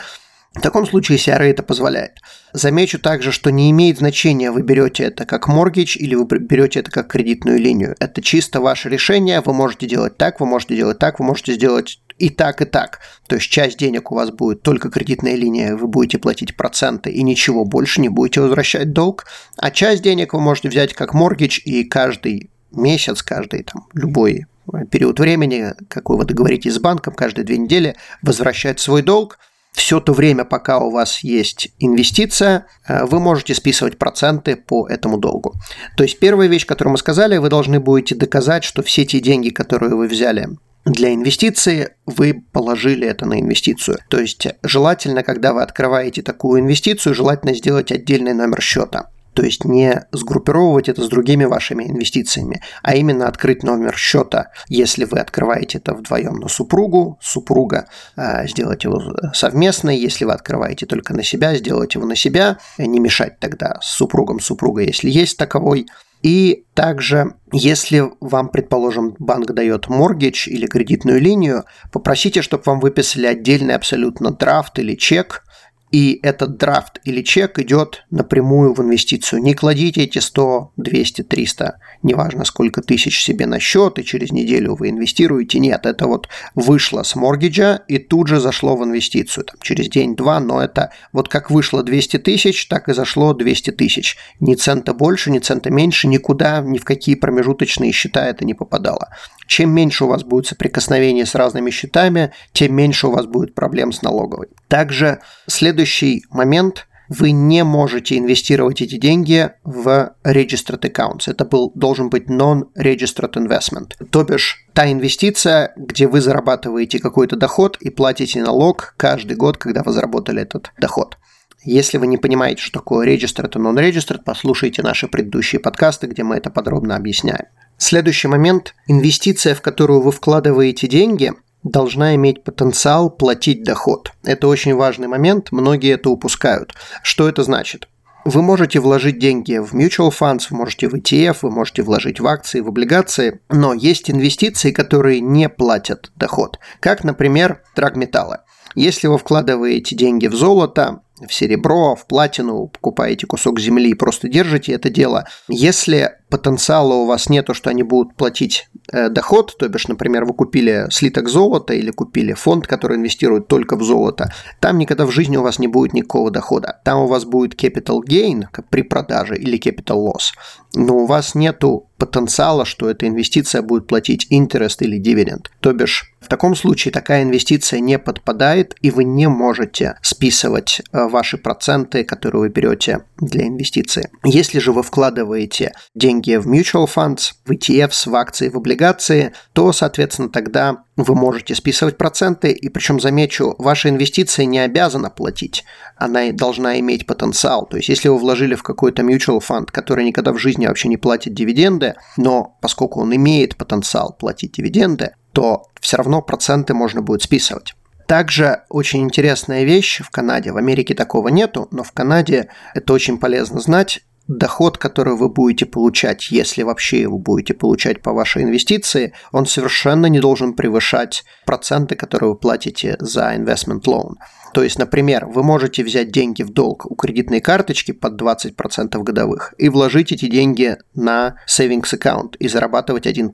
В 0.57 0.61
таком 0.61 0.87
случае 0.87 1.19
CRA 1.19 1.43
это 1.43 1.61
позволяет. 1.61 2.13
Замечу 2.51 2.97
также, 2.99 3.31
что 3.31 3.51
не 3.51 3.69
имеет 3.69 3.99
значения, 3.99 4.49
вы 4.49 4.63
берете 4.63 5.03
это 5.03 5.25
как 5.25 5.47
моргидж 5.47 5.97
или 5.99 6.15
вы 6.15 6.25
берете 6.25 6.79
это 6.79 6.89
как 6.89 7.07
кредитную 7.07 7.59
линию. 7.59 7.95
Это 7.99 8.23
чисто 8.23 8.59
ваше 8.59 8.89
решение, 8.89 9.41
вы 9.41 9.53
можете 9.53 9.85
делать 9.85 10.17
так, 10.17 10.39
вы 10.39 10.47
можете 10.47 10.75
делать 10.75 10.97
так, 10.97 11.19
вы 11.19 11.25
можете 11.25 11.53
сделать 11.53 11.99
и 12.17 12.31
так, 12.31 12.63
и 12.63 12.65
так. 12.65 13.01
То 13.27 13.35
есть 13.35 13.51
часть 13.51 13.77
денег 13.77 14.11
у 14.11 14.15
вас 14.15 14.31
будет 14.31 14.63
только 14.63 14.89
кредитная 14.89 15.35
линия, 15.35 15.75
вы 15.75 15.87
будете 15.87 16.17
платить 16.17 16.57
проценты 16.57 17.11
и 17.11 17.21
ничего 17.21 17.63
больше 17.63 18.01
не 18.01 18.09
будете 18.09 18.41
возвращать 18.41 18.91
долг, 18.93 19.25
а 19.57 19.69
часть 19.69 20.01
денег 20.01 20.33
вы 20.33 20.41
можете 20.41 20.69
взять 20.69 20.93
как 20.93 21.13
моргидж 21.13 21.59
и 21.65 21.83
каждый 21.83 22.49
месяц, 22.71 23.21
каждый 23.21 23.61
там 23.61 23.87
любой 23.93 24.47
период 24.89 25.19
времени, 25.19 25.73
какой 25.87 26.17
вы 26.17 26.25
договоритесь 26.25 26.73
с 26.73 26.79
банком, 26.79 27.13
каждые 27.13 27.45
две 27.45 27.59
недели 27.59 27.95
возвращать 28.23 28.79
свой 28.79 29.03
долг– 29.03 29.37
все 29.77 29.99
то 29.99 30.11
время, 30.11 30.43
пока 30.43 30.79
у 30.79 30.89
вас 30.89 31.19
есть 31.23 31.69
инвестиция, 31.77 32.65
э, 32.87 33.05
вы 33.05 33.19
можете 33.19 33.53
списывать 33.53 33.97
проценты 33.97 34.55
по 34.55 34.87
этому 34.87 35.17
долгу. 35.17 35.53
То 35.95 36.03
есть 36.03 36.19
первая 36.19 36.47
вещь, 36.47 36.65
которую 36.65 36.93
мы 36.93 36.97
сказали, 36.97 37.37
вы 37.37 37.49
должны 37.49 37.79
будете 37.79 38.15
доказать, 38.15 38.63
что 38.63 38.81
все 38.81 39.05
те 39.05 39.19
деньги, 39.19 39.49
которые 39.49 39.95
вы 39.95 40.07
взяли 40.07 40.47
для 40.85 41.13
инвестиции 41.13 41.89
вы 42.05 42.45
положили 42.53 43.05
это 43.05 43.25
на 43.25 43.41
инвестицию. 43.41 43.97
То 44.07 44.21
есть 44.21 44.47
желательно, 44.63 45.21
когда 45.21 45.51
вы 45.51 45.61
открываете 45.61 46.21
такую 46.21 46.61
инвестицию, 46.61 47.13
желательно 47.13 47.53
сделать 47.53 47.91
отдельный 47.91 48.33
номер 48.33 48.61
счета. 48.61 49.09
То 49.37 49.43
есть 49.43 49.65
не 49.65 50.03
сгруппировывать 50.11 50.89
это 50.89 51.03
с 51.03 51.09
другими 51.09 51.45
вашими 51.45 51.83
инвестициями, 51.83 52.63
а 52.81 52.95
именно 52.95 53.27
открыть 53.27 53.61
номер 53.61 53.95
счета, 53.95 54.49
если 54.67 55.05
вы 55.05 55.19
открываете 55.19 55.77
это 55.77 55.93
вдвоем 55.93 56.37
на 56.37 56.47
супругу, 56.47 57.19
супруга, 57.21 57.85
а, 58.15 58.47
сделать 58.47 58.83
его 58.83 58.99
совместно, 59.35 59.91
если 59.91 60.25
вы 60.25 60.31
открываете 60.31 60.87
только 60.87 61.13
на 61.13 61.21
себя, 61.21 61.53
сделать 61.53 61.93
его 61.93 62.07
на 62.07 62.15
себя, 62.15 62.57
не 62.79 62.99
мешать 62.99 63.39
тогда 63.39 63.77
с 63.79 63.91
супругом. 63.91 64.39
Супруга, 64.39 64.81
если 64.81 65.11
есть 65.11 65.37
таковой, 65.37 65.85
и 66.23 66.65
также, 66.73 67.35
если 67.53 68.05
вам, 68.19 68.49
предположим, 68.49 69.15
банк 69.19 69.51
дает 69.51 69.87
моргидж 69.87 70.49
или 70.49 70.65
кредитную 70.65 71.21
линию, 71.21 71.65
попросите, 71.91 72.41
чтобы 72.41 72.63
вам 72.65 72.79
выписали 72.79 73.27
отдельный 73.27 73.75
абсолютно 73.75 74.31
драфт 74.31 74.79
или 74.79 74.95
чек 74.95 75.43
и 75.91 76.19
этот 76.21 76.57
драфт 76.57 76.99
или 77.05 77.21
чек 77.21 77.59
идет 77.59 78.05
напрямую 78.11 78.73
в 78.73 78.81
инвестицию. 78.81 79.41
Не 79.41 79.53
кладите 79.53 80.03
эти 80.03 80.19
100, 80.19 80.73
200, 80.75 81.23
300, 81.23 81.79
неважно 82.03 82.43
сколько 82.43 82.81
тысяч 82.81 83.23
себе 83.23 83.45
на 83.45 83.59
счет, 83.59 83.97
и 83.99 84.03
через 84.03 84.31
неделю 84.31 84.75
вы 84.75 84.89
инвестируете. 84.89 85.59
Нет, 85.59 85.85
это 85.85 86.07
вот 86.07 86.27
вышло 86.55 87.03
с 87.03 87.15
моргиджа 87.15 87.81
и 87.87 87.99
тут 87.99 88.27
же 88.27 88.39
зашло 88.39 88.75
в 88.75 88.83
инвестицию. 88.83 89.45
Там, 89.45 89.55
через 89.61 89.87
день-два, 89.87 90.39
но 90.39 90.61
это 90.61 90.91
вот 91.13 91.29
как 91.29 91.49
вышло 91.49 91.83
200 91.83 92.17
тысяч, 92.17 92.67
так 92.67 92.89
и 92.89 92.93
зашло 92.93 93.33
200 93.33 93.71
тысяч. 93.71 94.17
Ни 94.39 94.55
цента 94.55 94.93
больше, 94.93 95.31
ни 95.31 95.39
цента 95.39 95.69
меньше, 95.69 96.07
никуда, 96.07 96.61
ни 96.61 96.77
в 96.77 96.83
какие 96.83 97.15
промежуточные 97.15 97.93
счета 97.93 98.25
это 98.27 98.43
не 98.43 98.53
попадало. 98.53 99.09
Чем 99.47 99.71
меньше 99.71 100.05
у 100.05 100.07
вас 100.07 100.23
будет 100.23 100.47
соприкосновение 100.47 101.25
с 101.25 101.33
разными 101.35 101.71
счетами, 101.71 102.31
тем 102.51 102.75
меньше 102.75 103.07
у 103.07 103.11
вас 103.11 103.25
будет 103.25 103.55
проблем 103.55 103.91
с 103.91 104.01
налоговой. 104.01 104.47
Также 104.67 105.19
следующий 105.47 106.23
момент– 106.29 106.87
вы 107.09 107.31
не 107.31 107.63
можете 107.63 108.17
инвестировать 108.17 108.81
эти 108.81 108.97
деньги 108.97 109.51
в 109.63 110.13
registered 110.23 110.81
accounts. 110.81 111.23
Это 111.27 111.45
был, 111.45 111.71
должен 111.75 112.09
быть 112.09 112.29
non-registered 112.29 113.33
investment. 113.33 113.93
То 114.09 114.23
бишь, 114.23 114.65
та 114.73 114.91
инвестиция, 114.91 115.73
где 115.77 116.07
вы 116.07 116.21
зарабатываете 116.21 116.99
какой-то 116.99 117.35
доход 117.35 117.77
и 117.79 117.89
платите 117.89 118.41
налог 118.41 118.93
каждый 118.97 119.37
год, 119.37 119.57
когда 119.57 119.83
вы 119.83 119.91
заработали 119.91 120.41
этот 120.41 120.71
доход. 120.79 121.17
Если 121.63 121.97
вы 121.97 122.07
не 122.07 122.17
понимаете, 122.17 122.61
что 122.61 122.79
такое 122.79 123.07
registered 123.07 123.51
и 123.55 123.61
non-registered, 123.61 124.21
послушайте 124.25 124.83
наши 124.83 125.07
предыдущие 125.07 125.59
подкасты, 125.59 126.07
где 126.07 126.23
мы 126.23 126.35
это 126.35 126.49
подробно 126.49 126.95
объясняем. 126.95 127.47
Следующий 127.77 128.27
момент. 128.27 128.73
Инвестиция, 128.87 129.53
в 129.53 129.61
которую 129.61 130.01
вы 130.01 130.11
вкладываете 130.11 130.87
деньги, 130.87 131.33
должна 131.63 132.15
иметь 132.15 132.43
потенциал 132.43 133.11
платить 133.11 133.63
доход. 133.63 134.11
Это 134.23 134.47
очень 134.47 134.73
важный 134.73 135.07
момент, 135.07 135.51
многие 135.51 135.93
это 135.93 136.09
упускают. 136.09 136.73
Что 137.03 137.29
это 137.29 137.43
значит? 137.43 137.87
Вы 138.25 138.41
можете 138.41 138.79
вложить 138.79 139.19
деньги 139.19 139.57
в 139.57 139.73
mutual 139.73 140.09
funds, 140.09 140.47
вы 140.49 140.57
можете 140.57 140.89
в 140.89 140.95
ETF, 140.95 141.37
вы 141.43 141.51
можете 141.51 141.83
вложить 141.83 142.19
в 142.19 142.27
акции, 142.27 142.61
в 142.61 142.67
облигации, 142.67 143.39
но 143.49 143.73
есть 143.73 144.09
инвестиции, 144.09 144.71
которые 144.71 145.21
не 145.21 145.47
платят 145.47 146.11
доход, 146.15 146.59
как, 146.79 147.03
например, 147.03 147.61
драгметаллы. 147.75 148.39
Если 148.75 149.07
вы 149.07 149.17
вкладываете 149.17 149.95
деньги 149.95 150.27
в 150.27 150.35
золото, 150.35 151.01
в 151.25 151.33
серебро, 151.33 151.95
в 151.95 152.05
платину, 152.05 152.67
покупаете 152.67 153.25
кусок 153.25 153.59
земли 153.59 153.91
и 153.91 153.95
просто 153.95 154.27
держите 154.27 154.73
это 154.73 154.89
дело. 154.89 155.25
Если 155.47 156.11
потенциала 156.29 156.93
у 156.93 157.05
вас 157.05 157.29
нету, 157.29 157.53
что 157.53 157.69
они 157.69 157.83
будут 157.83 158.15
платить 158.15 158.69
э, 158.91 159.09
доход, 159.09 159.55
то 159.57 159.67
бишь, 159.67 159.87
например, 159.87 160.25
вы 160.25 160.33
купили 160.33 160.87
слиток 160.89 161.29
золота 161.29 161.73
или 161.73 161.91
купили 161.91 162.33
фонд, 162.33 162.67
который 162.67 162.97
инвестирует 162.97 163.47
только 163.47 163.75
в 163.75 163.83
золото, 163.83 164.33
там 164.59 164.77
никогда 164.77 165.05
в 165.05 165.11
жизни 165.11 165.37
у 165.37 165.43
вас 165.43 165.59
не 165.59 165.67
будет 165.67 165.93
никакого 165.93 166.31
дохода. 166.31 166.79
Там 166.83 166.99
у 166.99 167.07
вас 167.07 167.25
будет 167.25 167.61
capital 167.61 168.01
gain 168.07 168.45
при 168.69 168.81
продаже 168.81 169.37
или 169.37 169.59
capital 169.59 170.05
loss, 170.05 170.33
но 170.73 170.97
у 170.97 171.05
вас 171.05 171.35
нету 171.35 171.87
потенциала, 171.97 172.65
что 172.65 172.89
эта 172.89 173.07
инвестиция 173.07 173.61
будет 173.61 173.87
платить 173.87 174.27
интерес 174.29 174.77
или 174.81 174.97
дивиденд. 174.97 175.49
То 175.61 175.73
бишь, 175.73 176.13
в 176.19 176.27
таком 176.27 176.55
случае 176.55 176.91
такая 176.91 177.23
инвестиция 177.23 177.79
не 177.79 177.97
подпадает, 177.97 178.75
и 178.81 178.91
вы 178.91 179.03
не 179.03 179.27
можете 179.27 179.97
списывать 180.01 180.81
э, 180.91 181.07
ваши 181.07 181.37
проценты, 181.37 182.03
которые 182.03 182.41
вы 182.41 182.49
берете 182.49 183.03
для 183.17 183.47
инвестиции. 183.47 184.09
Если 184.23 184.59
же 184.59 184.71
вы 184.71 184.83
вкладываете 184.83 185.73
деньги 185.95 186.16
в 186.21 186.47
mutual 186.47 186.87
funds, 186.87 187.33
в 187.45 187.51
ETFs, 187.51 188.09
в 188.09 188.15
акции, 188.15 188.49
в 188.49 188.57
облигации, 188.57 189.33
то, 189.53 189.71
соответственно, 189.71 190.29
тогда 190.29 190.83
вы 190.95 191.15
можете 191.15 191.55
списывать 191.55 191.97
проценты, 191.97 192.51
и 192.51 192.69
причем, 192.69 192.99
замечу, 192.99 193.55
ваша 193.57 193.89
инвестиция 193.89 194.45
не 194.45 194.59
обязана 194.59 195.09
платить, 195.09 195.63
она 195.95 196.31
должна 196.31 196.79
иметь 196.79 197.05
потенциал. 197.05 197.65
То 197.65 197.77
есть, 197.77 197.89
если 197.89 198.09
вы 198.09 198.17
вложили 198.17 198.55
в 198.55 198.63
какой-то 198.63 199.03
mutual 199.03 199.39
fund, 199.39 199.67
который 199.71 200.05
никогда 200.05 200.33
в 200.33 200.37
жизни 200.37 200.67
вообще 200.67 200.89
не 200.89 200.97
платит 200.97 201.33
дивиденды, 201.33 201.95
но 202.17 202.57
поскольку 202.61 203.01
он 203.01 203.15
имеет 203.15 203.57
потенциал 203.57 204.15
платить 204.17 204.53
дивиденды, 204.53 205.11
то 205.33 205.63
все 205.79 205.97
равно 205.97 206.21
проценты 206.21 206.73
можно 206.73 207.01
будет 207.01 207.21
списывать. 207.21 207.75
Также 208.07 208.63
очень 208.69 209.03
интересная 209.03 209.65
вещь 209.65 210.01
в 210.01 210.09
Канаде. 210.09 210.53
В 210.53 210.57
Америке 210.57 210.95
такого 210.95 211.27
нету, 211.27 211.67
но 211.71 211.83
в 211.83 211.91
Канаде 211.91 212.49
это 212.73 212.93
очень 212.93 213.17
полезно 213.17 213.59
знать 213.59 213.99
доход, 214.27 214.77
который 214.77 215.15
вы 215.15 215.29
будете 215.29 215.65
получать, 215.65 216.31
если 216.31 216.63
вообще 216.63 217.01
его 217.01 217.17
будете 217.17 217.53
получать 217.53 218.01
по 218.01 218.13
вашей 218.13 218.43
инвестиции, 218.43 219.13
он 219.31 219.45
совершенно 219.45 220.07
не 220.07 220.19
должен 220.19 220.53
превышать 220.53 221.23
проценты, 221.45 221.95
которые 221.95 222.31
вы 222.31 222.35
платите 222.37 222.97
за 222.99 223.35
investment 223.35 223.83
loan. 223.85 224.15
То 224.57 224.63
есть, 224.63 224.79
например, 224.79 225.27
вы 225.27 225.43
можете 225.43 225.83
взять 225.83 226.09
деньги 226.09 226.41
в 226.41 226.49
долг 226.49 226.87
у 226.89 226.95
кредитной 226.95 227.41
карточки 227.41 227.91
под 227.91 228.19
20% 228.19 229.03
годовых 229.03 229.53
и 229.59 229.69
вложить 229.69 230.11
эти 230.11 230.25
деньги 230.25 230.77
на 230.95 231.35
savings 231.47 231.93
account 231.93 232.37
и 232.39 232.47
зарабатывать 232.47 233.05
1%. 233.05 233.29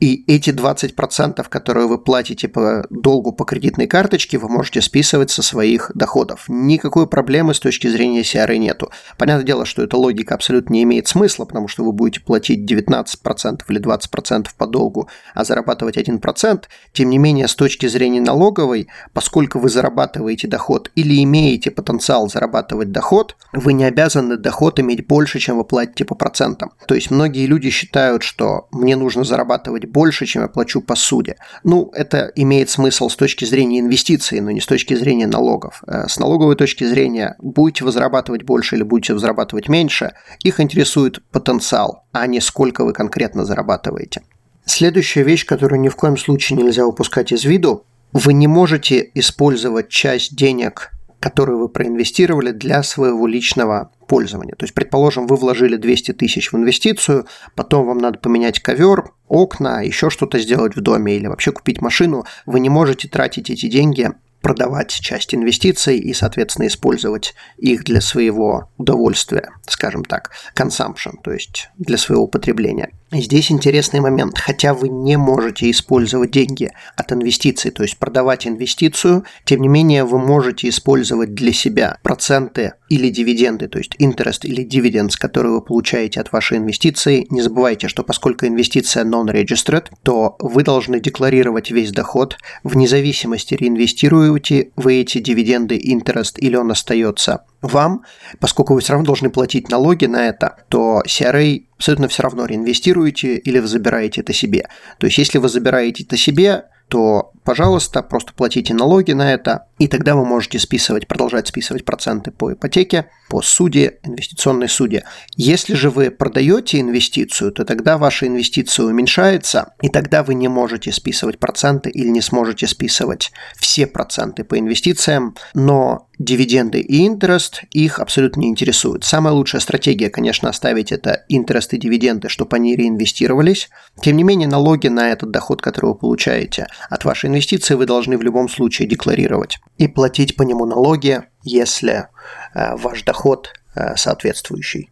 И 0.00 0.24
эти 0.26 0.50
20%, 0.50 1.48
которые 1.48 1.86
вы 1.86 1.98
платите 1.98 2.48
по 2.48 2.84
долгу 2.90 3.30
по 3.30 3.44
кредитной 3.44 3.86
карточке, 3.86 4.36
вы 4.36 4.48
можете 4.48 4.82
списывать 4.82 5.30
со 5.30 5.42
своих 5.42 5.92
доходов. 5.94 6.46
Никакой 6.48 7.06
проблемы 7.06 7.54
с 7.54 7.60
точки 7.60 7.86
зрения 7.86 8.22
CRA 8.22 8.56
нету. 8.56 8.90
Понятное 9.18 9.46
дело, 9.46 9.64
что 9.64 9.84
эта 9.84 9.96
логика 9.96 10.34
абсолютно 10.34 10.72
не 10.72 10.82
имеет 10.82 11.06
смысла, 11.06 11.44
потому 11.44 11.68
что 11.68 11.84
вы 11.84 11.92
будете 11.92 12.20
платить 12.20 12.68
19% 12.68 13.60
или 13.68 13.80
20% 13.80 14.48
по 14.58 14.66
долгу, 14.66 15.08
а 15.36 15.44
зарабатывать 15.44 15.96
1%. 15.98 16.64
Тем 16.92 17.10
не 17.10 17.18
менее, 17.18 17.46
с 17.46 17.54
точки 17.54 17.86
зрения 17.86 18.20
налоговой, 18.20 18.88
поскольку 19.12 19.60
вы 19.60 19.68
зарабатываете 19.68 20.31
зарабатываете 20.32 20.48
доход 20.48 20.90
или 20.94 21.22
имеете 21.22 21.70
потенциал 21.70 22.28
зарабатывать 22.28 22.92
доход, 22.92 23.36
вы 23.52 23.72
не 23.72 23.84
обязаны 23.84 24.36
доход 24.36 24.80
иметь 24.80 25.06
больше, 25.06 25.38
чем 25.38 25.56
вы 25.56 25.64
платите 25.64 26.04
по 26.04 26.14
процентам. 26.14 26.70
То 26.86 26.94
есть 26.94 27.10
многие 27.10 27.46
люди 27.46 27.70
считают, 27.70 28.22
что 28.22 28.66
мне 28.72 28.96
нужно 28.96 29.24
зарабатывать 29.24 29.86
больше, 29.86 30.26
чем 30.26 30.42
я 30.42 30.48
плачу 30.48 30.80
по 30.80 30.96
суде. 30.96 31.36
Ну, 31.64 31.90
это 31.94 32.32
имеет 32.36 32.70
смысл 32.70 33.08
с 33.08 33.16
точки 33.16 33.44
зрения 33.44 33.80
инвестиций, 33.80 34.40
но 34.40 34.50
не 34.50 34.60
с 34.60 34.66
точки 34.66 34.94
зрения 34.94 35.26
налогов. 35.26 35.82
Э, 35.86 36.06
с 36.08 36.18
налоговой 36.18 36.56
точки 36.56 36.84
зрения, 36.84 37.36
будете 37.38 37.84
вы 37.84 37.92
зарабатывать 37.92 38.42
больше 38.42 38.76
или 38.76 38.84
будете 38.84 39.18
зарабатывать 39.18 39.68
меньше, 39.68 40.12
их 40.44 40.60
интересует 40.60 41.22
потенциал, 41.30 42.04
а 42.12 42.26
не 42.26 42.40
сколько 42.40 42.84
вы 42.84 42.92
конкретно 42.92 43.44
зарабатываете. 43.44 44.22
Следующая 44.64 45.24
вещь, 45.24 45.44
которую 45.44 45.80
ни 45.80 45.88
в 45.88 45.96
коем 45.96 46.16
случае 46.16 46.56
нельзя 46.58 46.86
упускать 46.86 47.32
из 47.32 47.44
виду, 47.44 47.84
вы 48.12 48.32
не 48.32 48.46
можете 48.46 49.10
использовать 49.14 49.88
часть 49.88 50.36
денег, 50.36 50.92
которые 51.20 51.56
вы 51.56 51.68
проинвестировали 51.68 52.50
для 52.50 52.82
своего 52.82 53.26
личного 53.26 53.92
пользования. 54.08 54.54
То 54.56 54.64
есть, 54.64 54.74
предположим, 54.74 55.26
вы 55.26 55.36
вложили 55.36 55.76
200 55.76 56.12
тысяч 56.12 56.52
в 56.52 56.56
инвестицию, 56.56 57.26
потом 57.54 57.86
вам 57.86 57.98
надо 57.98 58.18
поменять 58.18 58.60
ковер, 58.60 59.12
окна, 59.28 59.82
еще 59.82 60.10
что-то 60.10 60.38
сделать 60.38 60.76
в 60.76 60.80
доме 60.80 61.16
или 61.16 61.28
вообще 61.28 61.52
купить 61.52 61.80
машину. 61.80 62.24
Вы 62.44 62.60
не 62.60 62.68
можете 62.68 63.08
тратить 63.08 63.50
эти 63.50 63.66
деньги 63.66 64.10
продавать 64.42 64.90
часть 64.90 65.34
инвестиций 65.34 65.98
и, 65.98 66.12
соответственно, 66.12 66.66
использовать 66.66 67.34
их 67.56 67.84
для 67.84 68.00
своего 68.00 68.68
удовольствия, 68.76 69.50
скажем 69.66 70.04
так, 70.04 70.32
consumption, 70.56 71.12
то 71.22 71.32
есть 71.32 71.70
для 71.78 71.96
своего 71.96 72.26
потребления. 72.26 72.90
Здесь 73.14 73.52
интересный 73.52 74.00
момент. 74.00 74.38
Хотя 74.38 74.72
вы 74.72 74.88
не 74.88 75.18
можете 75.18 75.70
использовать 75.70 76.30
деньги 76.30 76.70
от 76.96 77.12
инвестиций, 77.12 77.70
то 77.70 77.82
есть 77.82 77.98
продавать 77.98 78.46
инвестицию, 78.46 79.24
тем 79.44 79.60
не 79.60 79.68
менее 79.68 80.04
вы 80.04 80.18
можете 80.18 80.70
использовать 80.70 81.34
для 81.34 81.52
себя 81.52 81.98
проценты 82.02 82.72
или 82.88 83.10
дивиденды, 83.10 83.68
то 83.68 83.76
есть 83.76 83.96
interest 84.00 84.40
или 84.44 84.66
dividends, 84.66 85.12
которые 85.18 85.52
вы 85.52 85.60
получаете 85.60 86.20
от 86.20 86.32
вашей 86.32 86.56
инвестиции. 86.56 87.26
Не 87.28 87.42
забывайте, 87.42 87.86
что 87.88 88.02
поскольку 88.02 88.46
инвестиция 88.46 89.04
non-registered, 89.04 89.88
то 90.02 90.36
вы 90.38 90.62
должны 90.62 90.98
декларировать 90.98 91.70
весь 91.70 91.92
доход 91.92 92.38
вне 92.64 92.88
зависимости, 92.88 93.54
реинвестируете 93.54 94.70
вы 94.76 94.94
эти 94.94 95.18
дивиденды, 95.18 95.76
interest 95.76 96.38
или 96.38 96.56
он 96.56 96.70
остается 96.70 97.44
вам, 97.62 98.04
поскольку 98.40 98.74
вы 98.74 98.80
все 98.80 98.92
равно 98.92 99.06
должны 99.06 99.30
платить 99.30 99.70
налоги 99.70 100.06
на 100.06 100.26
это, 100.26 100.56
то 100.68 101.02
CRA 101.06 101.64
абсолютно 101.76 102.08
все 102.08 102.22
равно 102.22 102.44
реинвестируете 102.44 103.36
или 103.36 103.58
вы 103.58 103.68
забираете 103.68 104.20
это 104.20 104.32
себе. 104.32 104.68
То 104.98 105.06
есть, 105.06 105.18
если 105.18 105.38
вы 105.38 105.48
забираете 105.48 106.04
это 106.04 106.16
себе, 106.16 106.64
то, 106.92 107.32
пожалуйста, 107.42 108.02
просто 108.02 108.34
платите 108.34 108.74
налоги 108.74 109.12
на 109.12 109.32
это, 109.32 109.64
и 109.78 109.88
тогда 109.88 110.14
вы 110.14 110.26
можете 110.26 110.58
списывать, 110.58 111.08
продолжать 111.08 111.48
списывать 111.48 111.86
проценты 111.86 112.30
по 112.30 112.52
ипотеке, 112.52 113.06
по 113.30 113.40
суде, 113.40 113.98
инвестиционной 114.02 114.68
суде. 114.68 115.04
Если 115.34 115.72
же 115.72 115.88
вы 115.88 116.10
продаете 116.10 116.80
инвестицию, 116.80 117.52
то 117.52 117.64
тогда 117.64 117.96
ваша 117.96 118.26
инвестиция 118.26 118.84
уменьшается, 118.84 119.72
и 119.80 119.88
тогда 119.88 120.22
вы 120.22 120.34
не 120.34 120.48
можете 120.48 120.92
списывать 120.92 121.38
проценты 121.38 121.88
или 121.88 122.08
не 122.08 122.20
сможете 122.20 122.66
списывать 122.66 123.32
все 123.56 123.86
проценты 123.86 124.44
по 124.44 124.58
инвестициям, 124.58 125.34
но 125.54 126.08
дивиденды 126.18 126.80
и 126.80 127.06
интерес 127.06 127.52
их 127.70 127.98
абсолютно 127.98 128.40
не 128.40 128.48
интересуют. 128.48 129.04
Самая 129.04 129.34
лучшая 129.34 129.60
стратегия, 129.60 130.10
конечно, 130.10 130.48
оставить 130.48 130.92
это 130.92 131.24
интерес 131.28 131.68
и 131.72 131.78
дивиденды, 131.78 132.28
чтобы 132.28 132.56
они 132.56 132.76
реинвестировались. 132.76 133.70
Тем 134.00 134.16
не 134.16 134.22
менее, 134.22 134.48
налоги 134.48 134.88
на 134.88 135.10
этот 135.10 135.30
доход, 135.30 135.62
который 135.62 135.86
вы 135.86 135.94
получаете 135.96 136.66
от 136.90 137.04
вашей 137.04 137.28
инвестиции, 137.28 137.74
вы 137.74 137.86
должны 137.86 138.18
в 138.18 138.22
любом 138.22 138.48
случае 138.48 138.88
декларировать 138.88 139.58
и 139.78 139.88
платить 139.88 140.36
по 140.36 140.42
нему 140.42 140.66
налоги, 140.66 141.22
если 141.42 142.08
э, 142.54 142.76
ваш 142.76 143.02
доход 143.02 143.52
э, 143.74 143.96
соответствующий. 143.96 144.90